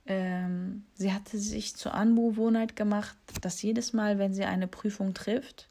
Ähm, 0.05 0.85
sie 0.93 1.11
hatte 1.11 1.37
sich 1.37 1.75
zur 1.75 1.93
Angewohnheit 1.93 2.77
gemacht, 2.77 3.17
dass 3.41 3.61
jedes 3.61 3.91
Mal, 3.91 4.19
wenn 4.19 4.33
sie 4.33 4.45
eine 4.45 4.67
Prüfung 4.67 5.13
trifft, 5.13 5.69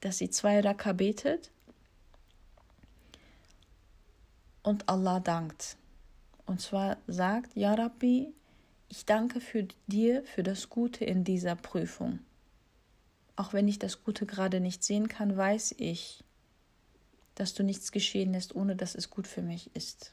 dass 0.00 0.18
sie 0.18 0.28
zwei 0.28 0.60
Raka 0.60 0.92
betet 0.92 1.50
und 4.62 4.88
Allah 4.88 5.20
dankt. 5.20 5.76
Und 6.44 6.60
zwar 6.60 6.98
sagt, 7.06 7.56
Ja 7.56 7.74
Rabbi, 7.74 8.32
ich 8.90 9.06
danke 9.06 9.40
für 9.40 9.66
dir 9.86 10.22
für 10.24 10.42
das 10.42 10.68
Gute 10.68 11.04
in 11.04 11.24
dieser 11.24 11.56
Prüfung. 11.56 12.20
Auch 13.38 13.52
wenn 13.52 13.68
ich 13.68 13.78
das 13.78 14.02
Gute 14.02 14.26
gerade 14.26 14.58
nicht 14.58 14.82
sehen 14.82 15.06
kann, 15.06 15.36
weiß 15.36 15.76
ich, 15.78 16.24
dass 17.36 17.54
du 17.54 17.62
nichts 17.62 17.92
geschehen 17.92 18.32
lässt, 18.32 18.56
ohne 18.56 18.74
dass 18.74 18.96
es 18.96 19.10
gut 19.10 19.28
für 19.28 19.42
mich 19.42 19.70
ist. 19.76 20.12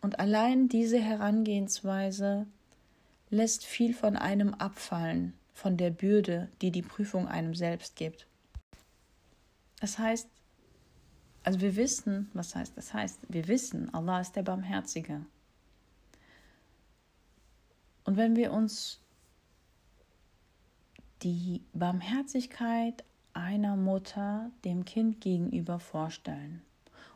Und 0.00 0.20
allein 0.20 0.68
diese 0.68 1.00
Herangehensweise 1.00 2.46
lässt 3.30 3.64
viel 3.64 3.92
von 3.94 4.16
einem 4.16 4.54
abfallen, 4.54 5.32
von 5.54 5.76
der 5.76 5.90
Bürde, 5.90 6.48
die 6.62 6.70
die 6.70 6.82
Prüfung 6.82 7.26
einem 7.26 7.56
selbst 7.56 7.96
gibt. 7.96 8.28
Das 9.80 9.98
heißt, 9.98 10.28
also 11.42 11.60
wir 11.60 11.74
wissen, 11.74 12.30
was 12.32 12.54
heißt 12.54 12.76
das 12.76 12.94
heißt, 12.94 13.18
wir 13.28 13.48
wissen, 13.48 13.92
Allah 13.92 14.20
ist 14.20 14.36
der 14.36 14.44
Barmherzige. 14.44 15.26
Und 18.04 18.16
wenn 18.16 18.36
wir 18.36 18.52
uns 18.52 19.00
die 21.22 21.62
Barmherzigkeit 21.72 23.04
einer 23.32 23.76
Mutter 23.76 24.50
dem 24.64 24.84
Kind 24.84 25.20
gegenüber 25.20 25.78
vorstellen. 25.78 26.62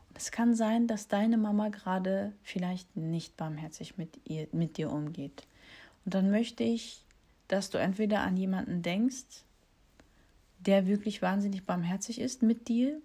Und 0.09 0.19
es 0.19 0.31
kann 0.31 0.55
sein, 0.55 0.87
dass 0.87 1.09
deine 1.09 1.37
Mama 1.37 1.69
gerade 1.69 2.33
vielleicht 2.43 2.97
nicht 2.97 3.37
barmherzig 3.37 3.97
mit, 3.97 4.21
ihr, 4.25 4.47
mit 4.53 4.77
dir 4.77 4.93
umgeht. 4.93 5.47
Und 6.05 6.15
dann 6.15 6.31
möchte 6.31 6.63
ich, 6.63 7.05
dass 7.49 7.71
du 7.71 7.79
entweder 7.79 8.21
an 8.21 8.37
jemanden 8.37 8.83
denkst, 8.83 9.43
der 10.59 10.87
wirklich 10.87 11.21
wahnsinnig 11.21 11.65
barmherzig 11.65 12.21
ist 12.21 12.43
mit 12.43 12.69
dir 12.69 13.01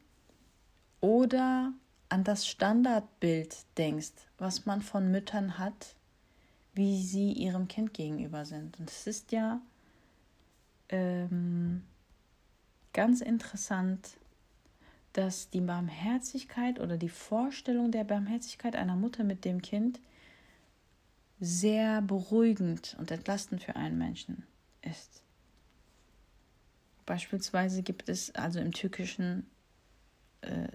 oder 1.02 1.74
an 2.10 2.24
das 2.24 2.48
Standardbild 2.48 3.56
denkst, 3.78 4.14
was 4.38 4.66
man 4.66 4.82
von 4.82 5.12
Müttern 5.12 5.58
hat, 5.58 5.96
wie 6.74 7.02
sie 7.02 7.32
ihrem 7.34 7.68
Kind 7.68 7.94
gegenüber 7.94 8.46
sind. 8.46 8.80
Und 8.80 8.90
es 8.90 9.08
ist 9.08 9.32
ja 9.32 9.62
ähm, 10.90 11.84
ganz 12.94 13.22
interessant, 13.22 14.18
dass 15.14 15.50
die 15.50 15.62
Barmherzigkeit 15.62 16.80
oder 16.80 16.98
die 16.98 17.10
Vorstellung 17.10 17.92
der 17.92 18.04
Barmherzigkeit 18.04 18.76
einer 18.76 18.96
Mutter 18.96 19.24
mit 19.24 19.46
dem 19.46 19.62
Kind 19.62 20.00
sehr 21.40 22.02
beruhigend 22.02 22.96
und 23.00 23.12
entlastend 23.12 23.64
für 23.64 23.76
einen 23.76 23.98
Menschen 23.98 24.46
ist. 24.82 25.24
Beispielsweise 27.06 27.82
gibt 27.82 28.08
es 28.10 28.36
also 28.36 28.60
im 28.60 28.72
Türkischen 28.72 29.50
äh, 30.42 30.68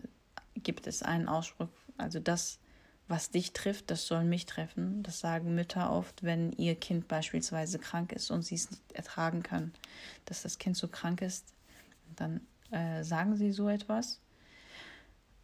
gibt 0.62 0.86
es 0.86 1.02
einen 1.02 1.28
Ausspruch, 1.28 1.68
also 1.96 2.20
das, 2.20 2.58
was 3.06 3.30
dich 3.30 3.52
trifft, 3.52 3.90
das 3.90 4.06
soll 4.06 4.24
mich 4.24 4.46
treffen. 4.46 5.02
Das 5.02 5.20
sagen 5.20 5.54
Mütter 5.54 5.92
oft, 5.92 6.22
wenn 6.22 6.52
ihr 6.52 6.74
Kind 6.74 7.06
beispielsweise 7.06 7.78
krank 7.78 8.12
ist 8.12 8.30
und 8.30 8.42
sie 8.42 8.54
es 8.54 8.70
nicht 8.70 8.92
ertragen 8.92 9.42
können, 9.42 9.74
dass 10.24 10.42
das 10.42 10.58
Kind 10.58 10.76
so 10.76 10.88
krank 10.88 11.20
ist. 11.20 11.52
Dann 12.16 12.40
äh, 12.70 13.04
sagen 13.04 13.36
sie 13.36 13.52
so 13.52 13.68
etwas, 13.68 14.20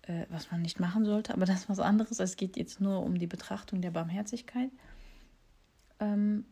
äh, 0.03 0.25
was 0.31 0.51
man 0.51 0.63
nicht 0.63 0.81
machen 0.81 1.05
sollte, 1.05 1.35
aber 1.35 1.45
das 1.45 1.61
ist 1.61 1.69
was 1.69 1.81
anderes. 1.81 2.19
Es 2.19 2.37
geht 2.37 2.57
jetzt 2.57 2.81
nur 2.81 3.03
um 3.03 3.19
die 3.19 3.27
Betrachtung 3.27 3.83
der 3.83 3.91
Barmherzigkeit. 3.91 4.71
Ähm, 5.99 6.47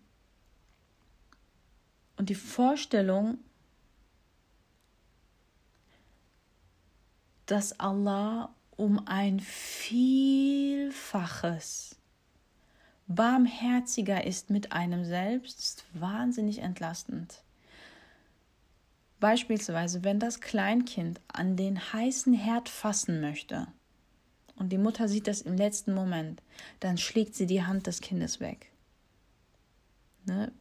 und 2.17 2.29
die 2.29 2.35
Vorstellung, 2.35 3.39
dass 7.47 7.81
Allah 7.81 8.55
um 8.79 9.07
ein 9.07 9.41
Vielfaches 9.41 10.87
barmherziger 13.07 14.25
ist 14.25 14.49
mit 14.51 14.73
einem 14.73 15.05
selbst, 15.05 15.59
ist 15.59 15.85
wahnsinnig 15.95 16.59
entlastend. 16.61 17.43
Beispielsweise, 19.21 20.05
wenn 20.05 20.21
das 20.21 20.41
Kleinkind 20.41 21.21
an 21.29 21.57
den 21.57 21.93
heißen 21.93 22.33
Herd 22.35 22.69
fassen 22.69 23.21
möchte 23.21 23.67
und 24.57 24.71
die 24.71 24.79
Mutter 24.79 25.09
sieht 25.09 25.27
das 25.27 25.41
im 25.41 25.57
letzten 25.57 25.93
Moment, 25.95 26.43
dann 26.81 26.99
schlägt 26.99 27.35
sie 27.35 27.47
die 27.47 27.65
Hand 27.65 27.87
des 27.87 28.01
Kindes 28.01 28.41
weg. 28.41 28.71
Ne? 30.25 30.53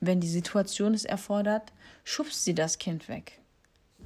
wenn 0.00 0.20
die 0.20 0.28
Situation 0.28 0.94
es 0.94 1.04
erfordert, 1.04 1.72
schubst 2.04 2.44
sie 2.44 2.54
das 2.54 2.78
Kind 2.78 3.08
weg. 3.08 3.40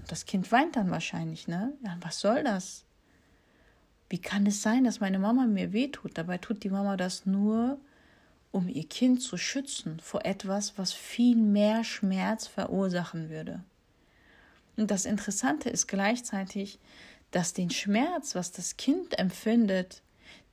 Das 0.09 0.27
Kind 0.27 0.51
weint 0.53 0.77
dann 0.77 0.91
wahrscheinlich, 0.91 1.49
ne? 1.49 1.73
Ja, 1.85 1.97
was 2.01 2.21
soll 2.21 2.45
das? 2.45 2.85
Wie 4.09 4.19
kann 4.19 4.47
es 4.47 4.63
sein, 4.63 4.85
dass 4.85 5.01
meine 5.01 5.19
Mama 5.19 5.47
mir 5.47 5.73
wehtut? 5.73 6.19
Dabei 6.19 6.39
tut 6.39 6.65
die 6.65 6.71
Mama 6.71 6.97
das 6.97 7.25
nur, 7.25 7.79
um 8.51 8.69
ihr 8.69 8.87
Kind 8.87 9.23
zu 9.23 9.39
schützen 9.39 10.01
vor 10.01 10.25
etwas, 10.27 10.77
was 10.77 10.93
viel 10.93 11.37
mehr 11.37 11.83
Schmerz 11.83 12.47
verursachen 12.47 13.31
würde. 13.31 13.65
Und 14.77 14.91
das 14.91 15.07
Interessante 15.07 15.71
ist 15.71 15.87
gleichzeitig, 15.87 16.79
dass 17.31 17.55
den 17.55 17.71
Schmerz, 17.71 18.35
was 18.35 18.53
das 18.53 18.77
Kind 18.77 19.19
empfindet, 19.19 20.03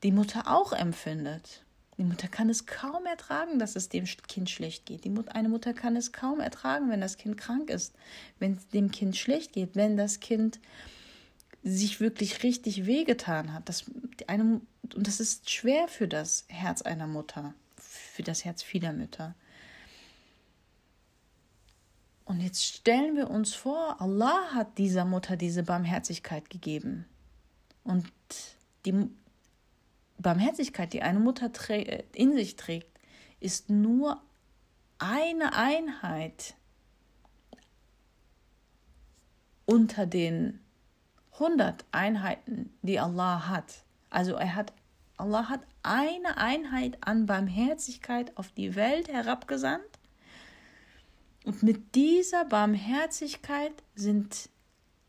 die 0.04 0.12
Mutter 0.12 0.47
auch 0.47 0.71
empfindet. 0.71 1.65
Die 1.99 2.05
Mutter 2.05 2.29
kann 2.29 2.49
es 2.49 2.65
kaum 2.65 3.05
ertragen, 3.05 3.59
dass 3.59 3.75
es 3.75 3.89
dem 3.89 4.05
Kind 4.05 4.49
schlecht 4.49 4.85
geht. 4.85 5.03
Die 5.03 5.09
Mutter, 5.09 5.35
eine 5.35 5.49
Mutter 5.49 5.73
kann 5.73 5.97
es 5.97 6.13
kaum 6.13 6.39
ertragen, 6.39 6.89
wenn 6.89 7.01
das 7.01 7.17
Kind 7.17 7.38
krank 7.38 7.69
ist, 7.69 7.93
wenn 8.39 8.53
es 8.53 8.69
dem 8.69 8.89
Kind 8.89 9.17
schlecht 9.17 9.51
geht, 9.51 9.75
wenn 9.75 9.97
das 9.97 10.21
Kind 10.21 10.62
sich 11.62 11.99
wirklich 11.99 12.41
richtig 12.41 12.85
wehgetan 12.85 13.53
hat. 13.53 13.67
Das, 13.67 13.83
eine, 14.27 14.62
und 14.95 15.07
das 15.07 15.19
ist 15.19 15.49
schwer 15.49 15.89
für 15.89 16.07
das 16.07 16.45
Herz 16.47 16.81
einer 16.81 17.05
Mutter, 17.05 17.53
für 17.75 18.23
das 18.23 18.45
Herz 18.45 18.63
vieler 18.63 18.93
Mütter. 18.93 19.35
Und 22.23 22.39
jetzt 22.39 22.63
stellen 22.63 23.17
wir 23.17 23.29
uns 23.29 23.53
vor, 23.55 23.99
Allah 23.99 24.53
hat 24.53 24.77
dieser 24.77 25.03
Mutter 25.03 25.35
diese 25.35 25.63
Barmherzigkeit 25.63 26.49
gegeben. 26.49 27.03
Und 27.83 28.09
die 28.85 29.09
Barmherzigkeit, 30.19 30.93
die 30.93 31.01
eine 31.01 31.19
Mutter 31.19 31.51
in 32.13 32.34
sich 32.34 32.55
trägt, 32.55 32.99
ist 33.39 33.69
nur 33.69 34.21
eine 34.99 35.53
Einheit 35.53 36.55
unter 39.65 40.05
den 40.05 40.60
100 41.34 41.86
Einheiten, 41.91 42.77
die 42.82 42.99
Allah 42.99 43.47
hat. 43.47 43.84
Also 44.10 44.34
er 44.34 44.55
hat 44.55 44.73
Allah 45.19 45.49
hat 45.49 45.67
eine 45.84 46.38
Einheit 46.38 46.97
an 47.01 47.25
Barmherzigkeit 47.25 48.38
auf 48.38 48.51
die 48.51 48.75
Welt 48.75 49.10
herabgesandt 49.10 49.99
und 51.43 51.62
mit 51.62 51.93
dieser 51.93 52.45
Barmherzigkeit 52.45 53.73
sind, 53.95 54.49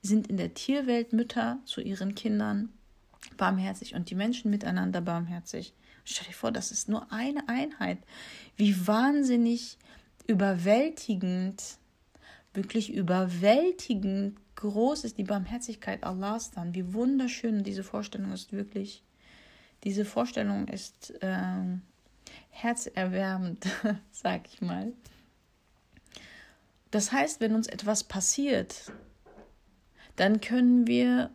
sind 0.03 0.27
in 0.27 0.37
der 0.37 0.55
Tierwelt 0.55 1.12
Mütter 1.12 1.61
zu 1.64 1.81
ihren 1.81 2.16
Kindern 2.16 2.73
barmherzig 3.40 3.94
und 3.94 4.11
die 4.11 4.14
Menschen 4.14 4.50
miteinander 4.50 5.00
barmherzig. 5.00 5.72
Stell 6.05 6.26
dir 6.26 6.35
vor, 6.35 6.53
das 6.53 6.70
ist 6.70 6.90
nur 6.90 7.11
eine 7.11 7.48
Einheit. 7.48 7.98
Wie 8.57 8.87
wahnsinnig 8.87 9.79
überwältigend, 10.26 11.79
wirklich 12.53 12.92
überwältigend 12.92 14.38
groß 14.57 15.05
ist 15.05 15.16
die 15.16 15.24
Barmherzigkeit 15.24 16.05
Allahs 16.05 16.50
dann. 16.50 16.74
Wie 16.74 16.92
wunderschön 16.92 17.64
diese 17.64 17.83
Vorstellung 17.83 18.31
ist 18.33 18.53
wirklich. 18.53 19.03
Diese 19.85 20.05
Vorstellung 20.05 20.68
ist 20.68 21.11
äh, 21.22 21.79
herzerwärmend, 22.50 23.66
sag 24.12 24.48
ich 24.53 24.61
mal. 24.61 24.92
Das 26.90 27.11
heißt, 27.11 27.40
wenn 27.40 27.55
uns 27.55 27.68
etwas 27.68 28.05
passiert, 28.05 28.92
dann 30.16 30.42
können 30.42 30.87
wir 30.87 31.31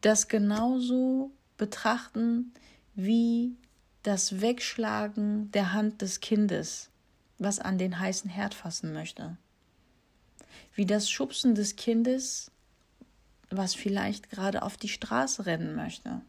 das 0.00 0.28
genauso 0.28 1.32
betrachten 1.56 2.52
wie 2.94 3.56
das 4.02 4.40
Wegschlagen 4.40 5.50
der 5.52 5.72
Hand 5.72 6.02
des 6.02 6.20
Kindes, 6.20 6.90
was 7.38 7.58
an 7.58 7.78
den 7.78 7.98
heißen 7.98 8.30
Herd 8.30 8.54
fassen 8.54 8.92
möchte. 8.92 9.36
Wie 10.74 10.86
das 10.86 11.10
Schubsen 11.10 11.54
des 11.54 11.76
Kindes, 11.76 12.50
was 13.50 13.74
vielleicht 13.74 14.30
gerade 14.30 14.62
auf 14.62 14.76
die 14.76 14.88
Straße 14.88 15.46
rennen 15.46 15.74
möchte. 15.74 16.22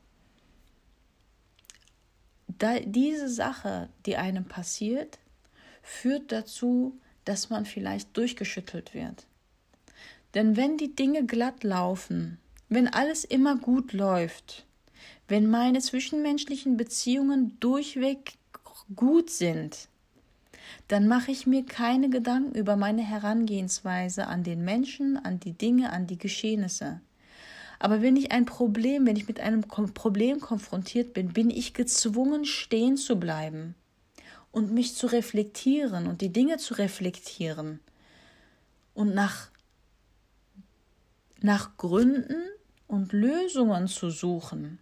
Da, 2.48 2.80
diese 2.80 3.30
Sache, 3.30 3.90
die 4.06 4.18
einem 4.18 4.46
passiert, 4.46 5.20
führt 5.82 6.32
dazu, 6.32 7.00
dass 7.26 7.50
man 7.50 7.66
vielleicht 7.66 8.18
durchgeschüttelt 8.18 8.94
wird. 8.94 9.28
Denn 10.34 10.58
wenn 10.58 10.78
die 10.78 10.96
Dinge 10.96 11.26
glatt 11.26 11.64
laufen, 11.64 12.40
wenn 12.70 12.88
alles 12.88 13.24
immer 13.24 13.56
gut 13.58 13.94
läuft, 13.94 14.66
wenn 15.28 15.50
meine 15.50 15.80
zwischenmenschlichen 15.80 16.78
Beziehungen 16.78 17.60
durchweg 17.60 18.34
gut 18.96 19.30
sind, 19.30 19.90
dann 20.88 21.08
mache 21.08 21.32
ich 21.32 21.46
mir 21.46 21.66
keine 21.66 22.10
Gedanken 22.10 22.56
über 22.56 22.76
meine 22.76 23.04
Herangehensweise 23.04 24.28
an 24.28 24.44
den 24.44 24.64
Menschen, 24.64 25.18
an 25.18 25.40
die 25.40 25.54
Dinge, 25.54 25.92
an 25.92 26.08
die 26.08 26.18
Geschehnisse. 26.18 27.02
Aber 27.80 28.02
wenn 28.02 28.16
ich 28.16 28.32
ein 28.32 28.46
Problem, 28.46 29.06
wenn 29.06 29.16
ich 29.16 29.28
mit 29.28 29.40
einem 29.40 29.62
Problem 29.62 30.40
konfrontiert 30.40 31.14
bin, 31.14 31.32
bin 31.32 31.50
ich 31.50 31.74
gezwungen, 31.74 32.46
stehen 32.46 32.98
zu 32.98 33.20
bleiben 33.20 33.76
und 34.52 34.74
mich 34.74 34.96
zu 34.96 35.08
reflektieren 35.08 36.08
und 36.08 36.22
die 36.22 36.34
Dinge 36.34 36.58
zu 36.58 36.74
reflektieren 36.74 37.80
und 38.94 39.14
nach, 39.14 39.50
nach 41.42 41.78
Gründen 41.78 42.50
und 42.90 43.14
Lösungen 43.14 43.88
zu 43.88 44.10
suchen. 44.10 44.80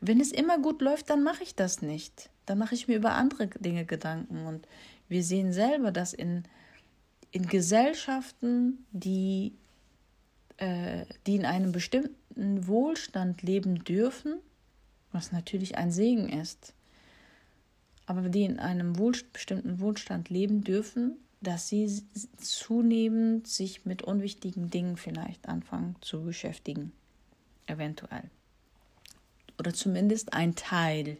Wenn 0.00 0.20
es 0.20 0.32
immer 0.32 0.58
gut 0.58 0.82
läuft, 0.82 1.08
dann 1.08 1.22
mache 1.22 1.44
ich 1.44 1.54
das 1.54 1.80
nicht. 1.80 2.28
Dann 2.44 2.58
mache 2.58 2.74
ich 2.74 2.88
mir 2.88 2.96
über 2.96 3.12
andere 3.12 3.46
Dinge 3.46 3.86
Gedanken. 3.86 4.44
Und 4.46 4.66
wir 5.08 5.22
sehen 5.22 5.52
selber, 5.52 5.92
dass 5.92 6.12
in, 6.12 6.42
in 7.30 7.46
Gesellschaften, 7.46 8.84
die, 8.90 9.54
äh, 10.56 11.06
die 11.26 11.36
in 11.36 11.46
einem 11.46 11.70
bestimmten 11.70 12.66
Wohlstand 12.66 13.42
leben 13.42 13.84
dürfen, 13.84 14.40
was 15.12 15.30
natürlich 15.30 15.78
ein 15.78 15.92
Segen 15.92 16.28
ist, 16.28 16.74
aber 18.06 18.28
die 18.28 18.42
in 18.42 18.58
einem 18.58 18.98
wohl, 18.98 19.14
bestimmten 19.32 19.78
Wohlstand 19.78 20.30
leben 20.30 20.64
dürfen, 20.64 21.16
dass 21.40 21.68
sie 21.68 22.02
zunehmend 22.38 23.46
sich 23.46 23.86
mit 23.86 24.02
unwichtigen 24.02 24.68
Dingen 24.68 24.96
vielleicht 24.96 25.48
anfangen 25.48 25.94
zu 26.00 26.24
beschäftigen. 26.24 26.92
Eventuell. 27.66 28.30
Oder 29.58 29.72
zumindest 29.72 30.32
ein 30.32 30.54
Teil 30.54 31.18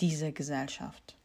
dieser 0.00 0.32
Gesellschaft. 0.32 1.16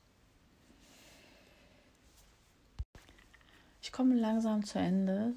Ich 3.82 3.92
komme 3.92 4.16
langsam 4.16 4.64
zu 4.66 4.80
Ende. 4.80 5.34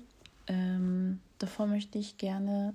Ähm, 0.47 1.21
davor 1.39 1.67
möchte 1.67 1.99
ich 1.99 2.19
gerne 2.19 2.75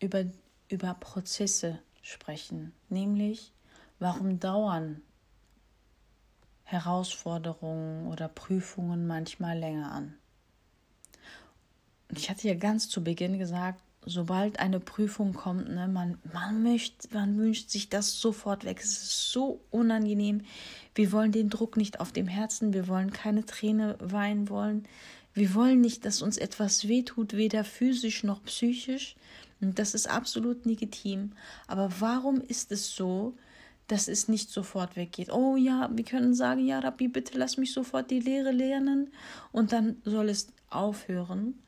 über, 0.00 0.24
über 0.68 0.94
Prozesse 0.94 1.78
sprechen, 2.02 2.72
nämlich 2.88 3.52
Warum 4.02 4.40
dauern 4.40 5.00
Herausforderungen 6.64 8.08
oder 8.08 8.26
Prüfungen 8.26 9.06
manchmal 9.06 9.56
länger 9.56 9.92
an? 9.92 10.18
ich 12.08 12.28
hatte 12.28 12.48
ja 12.48 12.54
ganz 12.54 12.88
zu 12.88 13.04
Beginn 13.04 13.38
gesagt, 13.38 13.80
sobald 14.04 14.58
eine 14.58 14.80
Prüfung 14.80 15.32
kommt, 15.32 15.68
ne, 15.68 15.88
man, 15.88 16.18
man, 16.32 16.62
möchte, 16.62 17.08
man 17.12 17.36
wünscht 17.38 17.70
sich 17.70 17.88
das 17.88 18.20
sofort 18.20 18.64
weg. 18.64 18.80
Es 18.80 18.92
ist 18.92 19.32
so 19.32 19.60
unangenehm. 19.70 20.42
Wir 20.94 21.12
wollen 21.12 21.32
den 21.32 21.50
Druck 21.50 21.76
nicht 21.76 22.00
auf 22.00 22.12
dem 22.12 22.28
Herzen, 22.28 22.72
wir 22.72 22.88
wollen 22.88 23.12
keine 23.12 23.46
Träne 23.46 23.96
weinen 24.00 24.48
wollen. 24.48 24.84
Wir 25.34 25.54
wollen 25.54 25.80
nicht, 25.80 26.04
dass 26.04 26.20
uns 26.20 26.36
etwas 26.36 26.88
wehtut, 26.88 27.34
weder 27.34 27.64
physisch 27.64 28.22
noch 28.22 28.42
psychisch. 28.44 29.16
Und 29.60 29.78
das 29.78 29.94
ist 29.94 30.10
absolut 30.10 30.66
legitim. 30.66 31.32
Aber 31.66 31.88
warum 32.00 32.40
ist 32.40 32.72
es 32.72 32.94
so, 32.94 33.34
dass 33.92 34.08
es 34.08 34.28
nicht 34.28 34.50
sofort 34.50 34.96
weggeht. 34.96 35.30
Oh 35.30 35.56
ja, 35.56 35.90
wir 35.92 36.04
können 36.04 36.34
sagen, 36.34 36.64
ja, 36.64 36.78
Rabbi, 36.78 37.08
bitte 37.08 37.36
lass 37.36 37.58
mich 37.58 37.72
sofort 37.72 38.10
die 38.10 38.20
Lehre 38.20 38.50
lernen 38.50 39.12
und 39.50 39.72
dann 39.72 40.00
soll 40.04 40.30
es 40.30 40.48
aufhören. 40.70 41.58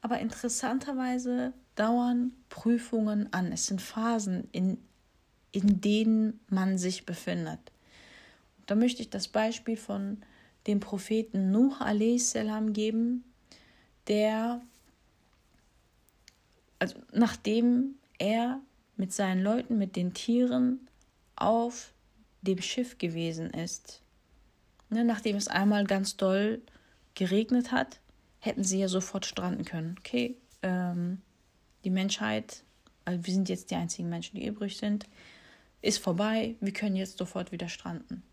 Aber 0.00 0.20
interessanterweise 0.20 1.52
dauern 1.76 2.32
Prüfungen 2.48 3.32
an. 3.32 3.52
Es 3.52 3.66
sind 3.66 3.80
Phasen, 3.80 4.48
in, 4.52 4.78
in 5.52 5.80
denen 5.80 6.40
man 6.48 6.78
sich 6.78 7.06
befindet. 7.06 7.60
Da 8.66 8.74
möchte 8.74 9.02
ich 9.02 9.10
das 9.10 9.28
Beispiel 9.28 9.76
von 9.76 10.18
dem 10.66 10.80
Propheten 10.80 11.52
Nuh 11.52 11.72
a.s. 11.78 12.34
geben, 12.72 13.24
der, 14.08 14.60
also 16.80 16.96
nachdem 17.12 17.94
er 18.18 18.60
mit 18.96 19.12
seinen 19.12 19.42
Leuten, 19.42 19.78
mit 19.78 19.94
den 19.94 20.14
Tieren 20.14 20.88
auf 21.36 21.92
dem 22.40 22.60
Schiff 22.62 22.98
gewesen 22.98 23.50
ist. 23.50 24.02
Ne, 24.88 25.04
nachdem 25.04 25.36
es 25.36 25.48
einmal 25.48 25.84
ganz 25.84 26.16
doll 26.16 26.62
geregnet 27.14 27.72
hat, 27.72 28.00
hätten 28.38 28.64
sie 28.64 28.80
ja 28.80 28.88
sofort 28.88 29.26
stranden 29.26 29.64
können. 29.64 29.96
Okay, 29.98 30.36
ähm, 30.62 31.20
die 31.86 31.90
Menschheit, 31.90 32.64
also 33.04 33.24
wir 33.24 33.32
sind 33.32 33.48
jetzt 33.48 33.70
die 33.70 33.76
einzigen 33.76 34.08
Menschen, 34.08 34.36
die 34.36 34.46
übrig 34.46 34.76
sind, 34.76 35.06
ist 35.82 35.98
vorbei, 35.98 36.56
wir 36.60 36.72
können 36.72 36.96
jetzt 36.96 37.16
sofort 37.16 37.52
wieder 37.52 37.68
stranden. 37.68 38.24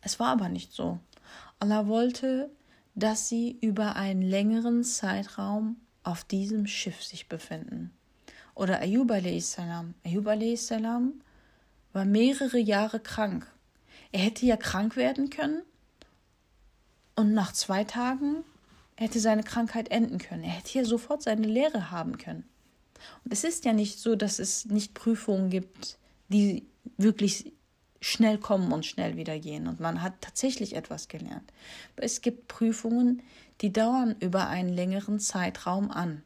Es 0.00 0.20
war 0.20 0.28
aber 0.28 0.48
nicht 0.48 0.72
so. 0.72 1.00
Allah 1.58 1.88
wollte, 1.88 2.50
dass 2.94 3.28
sie 3.28 3.58
über 3.60 3.96
einen 3.96 4.22
längeren 4.22 4.84
Zeitraum 4.84 5.76
auf 6.04 6.22
diesem 6.22 6.68
Schiff 6.68 7.02
sich 7.02 7.28
befinden. 7.28 7.90
Oder 8.54 8.80
Ayub 8.80 9.10
a.s. 9.10 9.58
Ayub 10.04 10.26
a.s. 10.28 10.70
war 11.92 12.04
mehrere 12.04 12.58
Jahre 12.58 13.00
krank. 13.00 13.50
Er 14.12 14.20
hätte 14.20 14.46
ja 14.46 14.56
krank 14.56 14.94
werden 14.94 15.30
können 15.30 15.62
und 17.16 17.34
nach 17.34 17.52
zwei 17.52 17.82
Tagen 17.82 18.44
hätte 18.94 19.18
seine 19.18 19.42
Krankheit 19.42 19.90
enden 19.90 20.18
können. 20.18 20.44
Er 20.44 20.50
hätte 20.50 20.78
ja 20.78 20.84
sofort 20.84 21.22
seine 21.22 21.46
Lehre 21.46 21.90
haben 21.90 22.18
können. 22.18 22.44
Und 23.24 23.32
es 23.32 23.44
ist 23.44 23.64
ja 23.64 23.72
nicht 23.72 23.98
so, 23.98 24.16
dass 24.16 24.38
es 24.38 24.66
nicht 24.66 24.94
Prüfungen 24.94 25.50
gibt, 25.50 25.98
die 26.28 26.66
wirklich 26.96 27.52
schnell 28.00 28.38
kommen 28.38 28.72
und 28.72 28.84
schnell 28.84 29.16
wieder 29.16 29.38
gehen. 29.38 29.66
Und 29.68 29.80
man 29.80 30.02
hat 30.02 30.20
tatsächlich 30.20 30.74
etwas 30.74 31.08
gelernt. 31.08 31.52
Aber 31.94 32.04
es 32.04 32.20
gibt 32.20 32.48
Prüfungen, 32.48 33.22
die 33.60 33.72
dauern 33.72 34.16
über 34.20 34.48
einen 34.48 34.70
längeren 34.70 35.20
Zeitraum 35.20 35.90
an. 35.90 36.22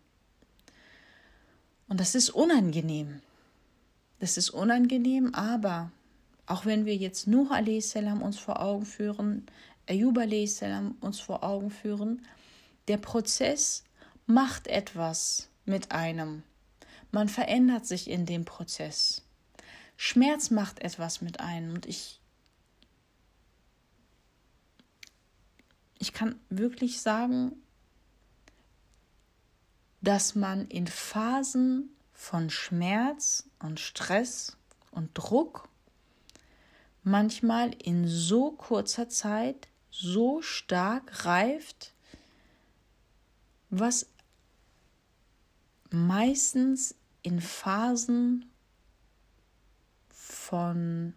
Und 1.89 2.01
das 2.01 2.15
ist 2.15 2.31
unangenehm. 2.31 3.21
Das 4.19 4.39
ist 4.39 4.51
unangenehm, 4.51 5.35
aber 5.35 5.93
auch 6.47 6.65
wenn 6.65 6.87
wir 6.87 6.97
jetzt 6.97 7.27
Nuh 7.27 7.49
a.s. 7.51 7.95
uns 7.95 8.39
vor 8.39 8.63
Augen 8.63 8.87
führen, 8.87 9.47
Ayub 9.89 10.19
a.s. 10.19 10.63
uns 11.01 11.21
vor 11.21 11.45
Augen 11.45 11.71
führen, 11.71 12.27
der 12.89 12.97
Prozess 12.97 13.85
macht 14.27 14.67
etwas 14.67 15.49
mit 15.65 15.93
einem. 15.93 16.43
Man 17.11 17.29
verändert 17.29 17.87
sich 17.87 18.11
in 18.11 18.27
dem 18.27 18.45
Prozess. 18.45 19.23
Schmerz 19.97 20.51
macht 20.51 20.81
etwas 20.81 21.21
mit 21.21 21.41
einem 21.41 21.75
und 21.75 21.87
ich 21.87 22.21
ich 25.99 26.13
kann 26.13 26.39
wirklich 26.51 27.01
sagen, 27.01 27.53
dass 30.03 30.35
man 30.35 30.67
in 30.69 30.87
Phasen 30.87 31.97
von 32.13 32.51
Schmerz 32.51 33.49
und 33.59 33.81
Stress 33.81 34.57
und 34.91 35.11
Druck 35.15 35.69
manchmal 37.03 37.73
in 37.75 38.07
so 38.07 38.53
kurzer 38.53 39.09
Zeit 39.09 39.69
so 39.91 40.43
stark 40.43 41.25
reift, 41.25 41.93
was 43.71 44.07
meistens 45.91 46.95
in 47.23 47.41
Phasen 47.41 48.51
von 50.09 51.15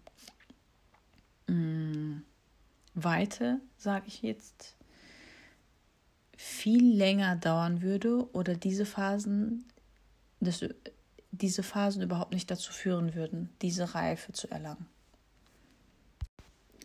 mh, 1.48 1.56
mm, 1.56 2.24
Weite, 2.96 3.62
sage 3.78 4.06
ich 4.08 4.22
jetzt, 4.22 4.76
viel 6.36 6.96
länger 6.96 7.36
dauern 7.36 7.82
würde 7.82 8.30
oder 8.34 8.56
diese 8.56 8.86
Phasen, 8.86 9.66
das, 10.40 10.64
diese 11.32 11.64
Phasen 11.64 12.02
überhaupt 12.02 12.34
nicht 12.34 12.50
dazu 12.50 12.72
führen 12.72 13.14
würden, 13.14 13.50
diese 13.62 13.94
Reife 13.94 14.32
zu 14.32 14.50
erlangen. 14.50 14.88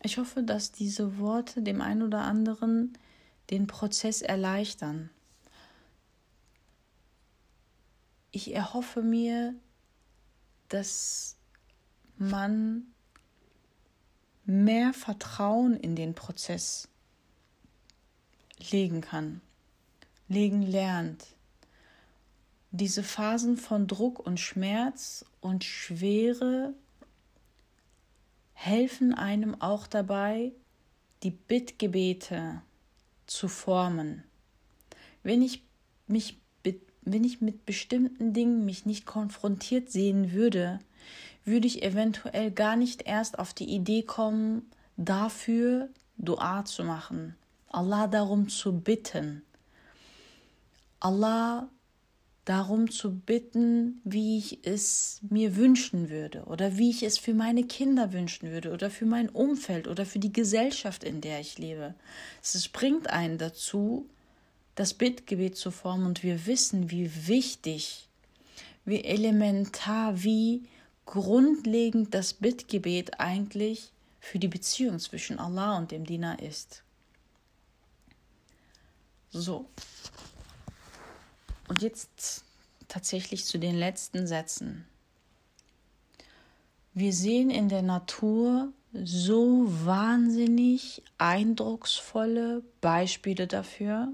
Ich 0.03 0.19
hoffe, 0.19 0.43
dass 0.43 0.71
diese 0.73 1.19
Worte 1.19 1.63
dem 1.63 1.81
einen 1.81 2.03
oder 2.03 2.23
anderen 2.23 2.99
den 3.51 3.67
Prozess 3.67 4.23
erleichtern. 4.23 5.09
Ich 8.35 8.53
erhoffe 8.53 9.01
mir, 9.01 9.55
dass 10.69 11.37
man 12.17 12.83
mehr 14.45 14.93
Vertrauen 14.93 15.77
in 15.77 15.95
den 15.95 16.17
Prozess 16.17 16.89
legen 18.73 19.03
kann, 19.03 19.41
legen 20.27 20.63
lernt. 20.63 21.29
Diese 22.73 23.05
Phasen 23.05 23.57
von 23.57 23.87
Druck 23.87 24.19
und 24.19 24.41
Schmerz 24.41 25.25
und 25.41 25.63
Schwere 25.63 26.75
helfen 28.53 29.15
einem 29.15 29.61
auch 29.61 29.87
dabei, 29.87 30.51
die 31.23 31.31
Bittgebete 31.31 32.63
zu 33.29 33.47
formen. 33.47 34.25
Wenn 35.23 35.41
ich 35.41 35.63
mich 36.09 36.41
wenn 37.05 37.25
ich 37.25 37.41
mit 37.41 37.67
bestimmten 37.67 38.33
Dingen 38.33 38.65
mich 38.65 38.87
nicht 38.87 39.07
konfrontiert 39.07 39.91
sehen 39.91 40.33
würde, 40.33 40.79
würde 41.45 41.67
ich 41.67 41.83
eventuell 41.83 42.51
gar 42.51 42.77
nicht 42.77 43.07
erst 43.07 43.39
auf 43.39 43.53
die 43.53 43.69
Idee 43.69 44.03
kommen, 44.03 44.63
dafür 44.97 45.89
Dua 46.17 46.65
zu 46.65 46.85
machen, 46.85 47.35
Allah 47.69 48.07
darum 48.07 48.49
zu 48.49 48.73
bitten, 48.73 49.43
Allah 51.01 51.69
darum 52.45 52.91
zu 52.91 53.11
bitten, 53.15 54.01
wie 54.05 54.39
ich 54.39 54.67
es 54.67 55.21
mir 55.29 55.57
wünschen 55.57 56.11
würde 56.11 56.45
oder 56.45 56.77
wie 56.77 56.91
ich 56.91 57.03
es 57.03 57.19
für 57.19 57.35
meine 57.35 57.65
Kinder 57.65 58.13
wünschen 58.13 58.51
würde 58.51 58.71
oder 58.73 58.91
für 58.91 59.07
mein 59.07 59.29
Umfeld 59.29 59.89
oder 59.89 60.05
für 60.05 60.19
die 60.19 60.33
Gesellschaft, 60.33 61.05
in 61.05 61.21
der 61.21 61.41
ich 61.41 61.59
lebe. 61.59 61.95
Es 62.43 62.69
bringt 62.69 63.09
einen 63.09 63.39
dazu, 63.39 64.07
das 64.75 64.95
Bittgebet 64.95 65.57
zu 65.57 65.71
formen 65.71 66.07
und 66.07 66.23
wir 66.23 66.47
wissen, 66.47 66.91
wie 66.91 67.27
wichtig, 67.27 68.09
wie 68.85 69.05
elementar, 69.05 70.23
wie 70.23 70.65
grundlegend 71.07 72.15
das 72.15 72.35
Bittgebet 72.35 73.21
eigentlich 73.21 73.93
für 74.21 74.39
die 74.39 74.49
Beziehung 74.49 74.99
zwischen 74.99 75.39
Allah 75.39 75.77
und 75.77 75.91
dem 75.91 76.05
Diener 76.05 76.41
ist. 76.41 76.83
So. 79.31 79.69
Und 81.69 81.83
jetzt 81.83 82.45
tatsächlich 82.89 83.45
zu 83.45 83.59
den 83.59 83.77
letzten 83.77 84.27
Sätzen. 84.27 84.87
Wir 86.93 87.13
sehen 87.13 87.51
in 87.51 87.69
der 87.69 87.83
Natur 87.83 88.73
so 88.93 89.65
wahnsinnig 89.85 91.03
eindrucksvolle 91.19 92.63
Beispiele 92.81 93.49
dafür, 93.49 94.13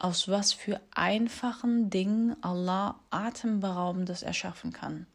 aus 0.00 0.28
was 0.28 0.52
für 0.52 0.80
einfachen 0.94 1.90
Dingen 1.90 2.36
Allah 2.42 2.98
atemberaubendes 3.10 4.22
erschaffen 4.22 4.72
kann. 4.72 5.06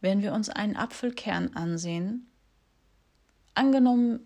Wenn 0.00 0.22
wir 0.22 0.32
uns 0.32 0.48
einen 0.48 0.76
Apfelkern 0.76 1.54
ansehen, 1.54 2.26
angenommen, 3.54 4.20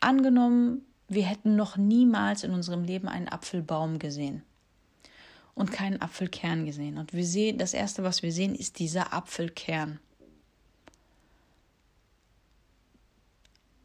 angenommen, 0.00 0.86
wir 1.08 1.24
hätten 1.24 1.56
noch 1.56 1.76
niemals 1.76 2.44
in 2.44 2.52
unserem 2.52 2.84
Leben 2.84 3.08
einen 3.08 3.28
Apfelbaum 3.28 3.98
gesehen 3.98 4.42
und 5.54 5.72
keinen 5.72 6.00
Apfelkern 6.00 6.64
gesehen. 6.64 6.96
Und 6.96 7.12
wir 7.12 7.26
sehen, 7.26 7.58
das 7.58 7.74
erste, 7.74 8.02
was 8.02 8.22
wir 8.22 8.32
sehen, 8.32 8.54
ist 8.54 8.78
dieser 8.78 9.12
Apfelkern. 9.12 9.98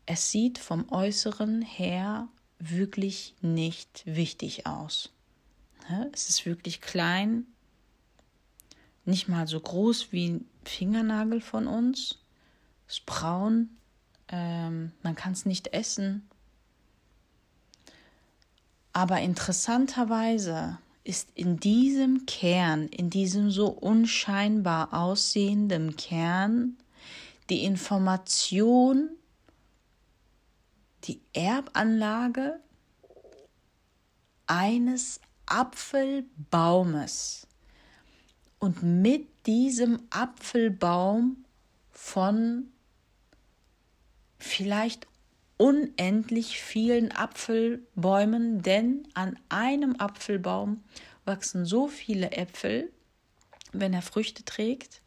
Es 0.05 0.31
sieht 0.31 0.59
vom 0.59 0.89
Äußeren 0.91 1.63
her 1.63 2.29
wirklich 2.69 3.35
nicht 3.41 4.03
wichtig 4.05 4.65
aus. 4.65 5.11
Es 6.13 6.29
ist 6.29 6.45
wirklich 6.45 6.81
klein, 6.81 7.45
nicht 9.05 9.27
mal 9.27 9.47
so 9.47 9.59
groß 9.59 10.11
wie 10.11 10.29
ein 10.29 10.49
Fingernagel 10.63 11.41
von 11.41 11.67
uns. 11.67 12.19
Es 12.87 12.95
ist 12.95 13.05
braun, 13.05 13.69
ähm, 14.29 14.91
man 15.03 15.15
kann 15.15 15.33
es 15.33 15.45
nicht 15.45 15.67
essen. 15.73 16.27
Aber 18.93 19.19
interessanterweise 19.19 20.79
ist 21.03 21.29
in 21.35 21.59
diesem 21.59 22.25
Kern, 22.25 22.87
in 22.87 23.09
diesem 23.09 23.51
so 23.51 23.67
unscheinbar 23.67 24.93
aussehenden 24.93 25.95
Kern, 25.95 26.77
die 27.49 27.63
Information 27.63 29.09
die 31.07 31.21
Erbanlage 31.33 32.59
eines 34.47 35.19
Apfelbaumes. 35.45 37.47
Und 38.59 38.83
mit 38.83 39.27
diesem 39.45 40.01
Apfelbaum 40.09 41.45
von 41.91 42.67
vielleicht 44.39 45.07
unendlich 45.57 46.59
vielen 46.59 47.11
Apfelbäumen, 47.11 48.61
denn 48.61 49.07
an 49.13 49.37
einem 49.49 49.95
Apfelbaum 49.97 50.83
wachsen 51.25 51.65
so 51.65 51.87
viele 51.87 52.31
Äpfel, 52.31 52.91
wenn 53.71 53.93
er 53.93 54.01
Früchte 54.01 54.43
trägt, 54.45 55.01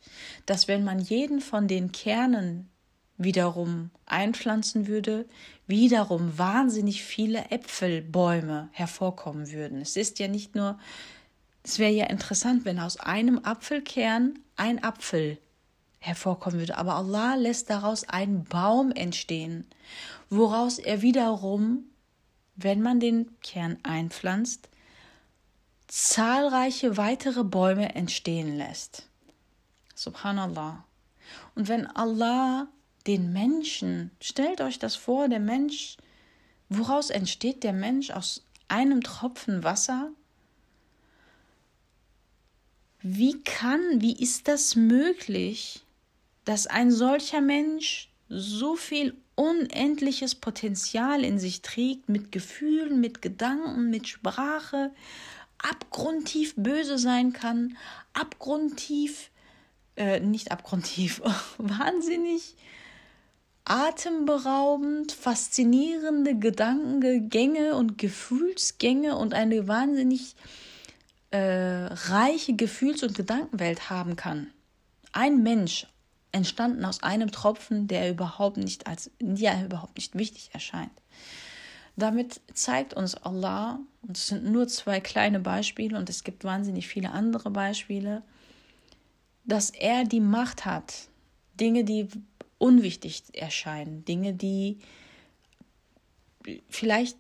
dass 0.47 0.69
wenn 0.69 0.85
man 0.85 0.99
jeden 0.99 1.41
von 1.41 1.69
den 1.69 1.93
Kernen 1.93 2.69
wiederum 3.17 3.91
einpflanzen 4.07 4.87
würde, 4.87 5.27
wiederum 5.69 6.37
wahnsinnig 6.39 7.05
viele 7.05 7.51
Äpfelbäume 7.51 8.69
hervorkommen 8.73 9.53
würden. 9.53 9.81
Es 9.81 9.97
ist 9.97 10.19
ja 10.19 10.27
nicht 10.27 10.57
nur, 10.57 10.79
es 11.63 11.79
wäre 11.79 11.93
ja 11.93 12.07
interessant, 12.07 12.65
wenn 12.65 12.81
aus 12.81 12.99
einem 12.99 13.39
Apfelkern 13.45 14.39
ein 14.57 14.83
Apfel 14.83 15.39
hervorkommen 16.01 16.59
würde. 16.59 16.79
Aber 16.79 16.95
Allah 16.95 17.35
lässt 17.35 17.71
daraus 17.71 18.09
einen 18.09 18.45
Baum 18.45 18.91
entstehen, 18.93 19.67
woraus 20.31 20.79
er 20.79 21.03
wiederum, 21.03 21.85
wenn 22.57 22.83
man 22.83 22.99
den 22.99 23.39
Kern 23.43 23.79
einpflanzt, 23.83 24.69
zahlreiche 25.87 26.97
weitere 26.97 27.45
Bäume 27.45 27.95
entstehen 27.95 28.57
lässt. 28.57 29.09
Subhanallah. 29.95 30.85
Und 31.55 31.69
wenn 31.69 31.87
Allah 31.87 32.69
den 33.09 33.33
Menschen, 33.33 34.11
stellt 34.21 34.61
euch 34.61 34.79
das 34.79 34.95
vor, 34.95 35.29
der 35.29 35.41
Mensch, 35.41 35.97
woraus 36.69 37.09
entsteht 37.09 37.65
der 37.65 37.73
Mensch 37.73 38.11
aus 38.11 38.45
einem 38.69 39.03
Tropfen 39.03 39.65
Wasser? 39.65 40.13
Wie 43.01 43.43
kann, 43.43 44.03
wie 44.03 44.13
ist 44.13 44.47
das 44.47 44.77
möglich, 44.77 45.81
dass 46.45 46.67
ein 46.67 46.91
solcher 46.91 47.41
Mensch 47.41 48.11
so 48.29 48.77
viel 48.77 49.17
unendliches 49.37 50.35
Potenzial 50.35 51.25
in 51.25 51.39
sich 51.39 51.63
trägt, 51.63 52.11
mit 52.11 52.31
Gefühlen, 52.31 53.01
mit 53.01 53.23
Gedanken, 53.23 53.89
mit 53.89 54.07
Sprache, 54.07 54.93
abgrundtief 55.57 56.55
böse 56.57 56.99
sein 56.99 57.33
kann, 57.33 57.79
abgrundtief, 58.13 59.31
äh, 59.97 60.21
nicht 60.21 60.53
abgrundtief, 60.53 61.23
wahnsinnig 61.59 62.55
atemberaubend, 63.69 65.13
faszinierende 65.13 66.39
Gedankengänge 66.39 67.75
und 67.75 67.99
Gefühlsgänge 67.99 69.17
und 69.17 69.35
eine 69.35 69.69
wahnsinnig 69.69 70.35
äh, 71.31 71.39
reiche 71.39 72.55
Gefühls- 72.55 73.03
und 73.03 73.15
Gedankenwelt 73.15 73.91
haben 73.91 74.17
kann. 74.17 74.49
Ein 75.13 75.43
Mensch, 75.43 75.87
entstanden 76.33 76.85
aus 76.85 77.03
einem 77.03 77.31
Tropfen, 77.31 77.89
der 77.89 78.11
überhaupt 78.11 78.57
nicht 78.57 78.87
als 78.87 79.11
ja 79.21 79.63
überhaupt 79.63 79.97
nicht 79.97 80.17
wichtig 80.17 80.51
erscheint. 80.53 80.93
Damit 81.97 82.41
zeigt 82.55 82.95
uns 82.95 83.17
Allah, 83.17 83.81
und 84.03 84.17
es 84.17 84.29
sind 84.29 84.45
nur 84.45 84.69
zwei 84.69 85.01
kleine 85.01 85.41
Beispiele 85.41 85.99
und 85.99 86.09
es 86.09 86.23
gibt 86.23 86.45
wahnsinnig 86.45 86.87
viele 86.87 87.11
andere 87.11 87.51
Beispiele, 87.51 88.23
dass 89.45 89.71
er 89.71 90.05
die 90.05 90.21
Macht 90.21 90.65
hat, 90.65 91.09
Dinge, 91.59 91.83
die 91.83 92.09
unwichtig 92.59 93.23
erscheinen, 93.33 94.05
Dinge, 94.05 94.35
die 94.35 94.79
vielleicht, 96.69 97.17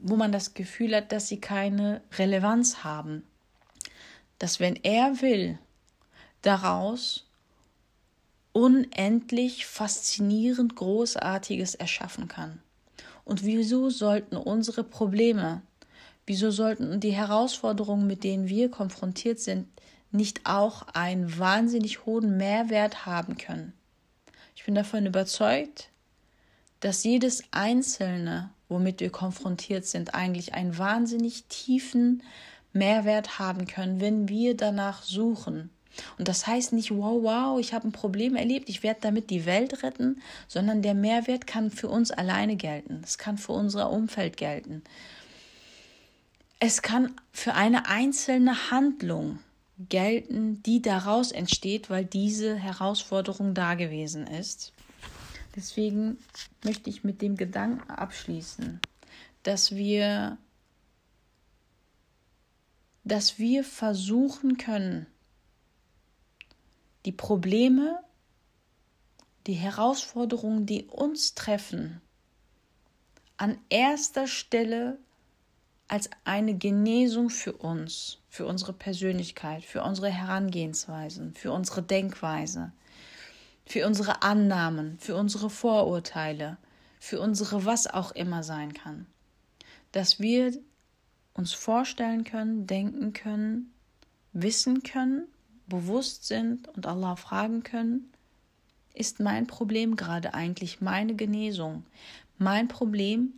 wo 0.00 0.16
man 0.16 0.32
das 0.32 0.54
Gefühl 0.54 0.94
hat, 0.94 1.12
dass 1.12 1.28
sie 1.28 1.40
keine 1.40 2.02
Relevanz 2.18 2.84
haben, 2.84 3.24
dass 4.38 4.60
wenn 4.60 4.76
er 4.76 5.20
will, 5.20 5.58
daraus 6.42 7.26
unendlich 8.52 9.66
faszinierend 9.66 10.76
Großartiges 10.76 11.74
erschaffen 11.74 12.28
kann. 12.28 12.62
Und 13.24 13.44
wieso 13.44 13.90
sollten 13.90 14.36
unsere 14.36 14.84
Probleme, 14.84 15.60
wieso 16.26 16.50
sollten 16.50 17.00
die 17.00 17.10
Herausforderungen, 17.10 18.06
mit 18.06 18.24
denen 18.24 18.48
wir 18.48 18.70
konfrontiert 18.70 19.40
sind, 19.40 19.68
nicht 20.16 20.46
auch 20.46 20.82
einen 20.94 21.38
wahnsinnig 21.38 22.06
hohen 22.06 22.36
Mehrwert 22.36 23.06
haben 23.06 23.36
können? 23.36 23.72
Ich 24.54 24.64
bin 24.64 24.74
davon 24.74 25.06
überzeugt, 25.06 25.90
dass 26.80 27.04
jedes 27.04 27.44
Einzelne, 27.50 28.50
womit 28.68 29.00
wir 29.00 29.10
konfrontiert 29.10 29.86
sind, 29.86 30.14
eigentlich 30.14 30.54
einen 30.54 30.76
wahnsinnig 30.78 31.44
tiefen 31.44 32.22
Mehrwert 32.72 33.38
haben 33.38 33.66
können, 33.66 34.00
wenn 34.00 34.28
wir 34.28 34.56
danach 34.56 35.02
suchen. 35.02 35.70
Und 36.18 36.28
das 36.28 36.46
heißt 36.46 36.72
nicht, 36.72 36.90
wow, 36.90 37.22
wow, 37.22 37.58
ich 37.58 37.72
habe 37.72 37.88
ein 37.88 37.92
Problem 37.92 38.36
erlebt, 38.36 38.68
ich 38.68 38.82
werde 38.82 39.00
damit 39.00 39.30
die 39.30 39.46
Welt 39.46 39.82
retten, 39.82 40.20
sondern 40.46 40.82
der 40.82 40.94
Mehrwert 40.94 41.46
kann 41.46 41.70
für 41.70 41.88
uns 41.88 42.10
alleine 42.10 42.56
gelten. 42.56 43.00
Es 43.02 43.18
kann 43.18 43.38
für 43.38 43.52
unser 43.52 43.90
Umfeld 43.90 44.36
gelten. 44.36 44.82
Es 46.58 46.82
kann 46.82 47.14
für 47.32 47.54
eine 47.54 47.88
einzelne 47.88 48.70
Handlung 48.70 49.38
gelten, 49.78 50.62
die 50.62 50.80
daraus 50.80 51.32
entsteht, 51.32 51.90
weil 51.90 52.04
diese 52.04 52.56
Herausforderung 52.56 53.54
da 53.54 53.74
gewesen 53.74 54.26
ist. 54.26 54.72
Deswegen 55.54 56.18
möchte 56.64 56.90
ich 56.90 57.04
mit 57.04 57.22
dem 57.22 57.36
Gedanken 57.36 57.90
abschließen, 57.90 58.80
dass 59.42 59.74
wir 59.74 60.38
dass 63.04 63.38
wir 63.38 63.62
versuchen 63.62 64.58
können, 64.58 65.06
die 67.04 67.12
Probleme, 67.12 68.00
die 69.46 69.54
Herausforderungen, 69.54 70.66
die 70.66 70.86
uns 70.86 71.34
treffen, 71.34 72.00
an 73.36 73.58
erster 73.68 74.26
Stelle 74.26 74.98
als 75.88 76.10
eine 76.24 76.54
Genesung 76.54 77.30
für 77.30 77.52
uns, 77.52 78.18
für 78.28 78.46
unsere 78.46 78.72
Persönlichkeit, 78.72 79.64
für 79.64 79.82
unsere 79.82 80.10
Herangehensweisen, 80.10 81.34
für 81.34 81.52
unsere 81.52 81.82
Denkweise, 81.82 82.72
für 83.64 83.86
unsere 83.86 84.22
Annahmen, 84.22 84.98
für 84.98 85.16
unsere 85.16 85.48
Vorurteile, 85.50 86.56
für 86.98 87.20
unsere 87.20 87.64
was 87.64 87.86
auch 87.86 88.12
immer 88.12 88.42
sein 88.42 88.74
kann. 88.74 89.06
Dass 89.92 90.18
wir 90.18 90.52
uns 91.34 91.52
vorstellen 91.52 92.24
können, 92.24 92.66
denken 92.66 93.12
können, 93.12 93.72
wissen 94.32 94.82
können, 94.82 95.28
bewusst 95.66 96.26
sind 96.26 96.68
und 96.68 96.86
Allah 96.86 97.16
fragen 97.16 97.62
können, 97.62 98.12
ist 98.94 99.20
mein 99.20 99.46
Problem 99.46 99.96
gerade 99.96 100.34
eigentlich 100.34 100.80
meine 100.80 101.14
Genesung? 101.14 101.84
Mein 102.38 102.68
Problem 102.68 103.34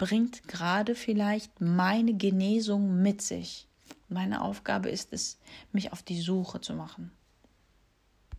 bringt 0.00 0.48
gerade 0.48 0.94
vielleicht 0.94 1.60
meine 1.60 2.14
Genesung 2.14 3.02
mit 3.02 3.20
sich. 3.20 3.68
Meine 4.08 4.40
Aufgabe 4.40 4.88
ist 4.88 5.12
es, 5.12 5.38
mich 5.72 5.92
auf 5.92 6.02
die 6.02 6.22
Suche 6.22 6.62
zu 6.62 6.72
machen. 6.72 7.12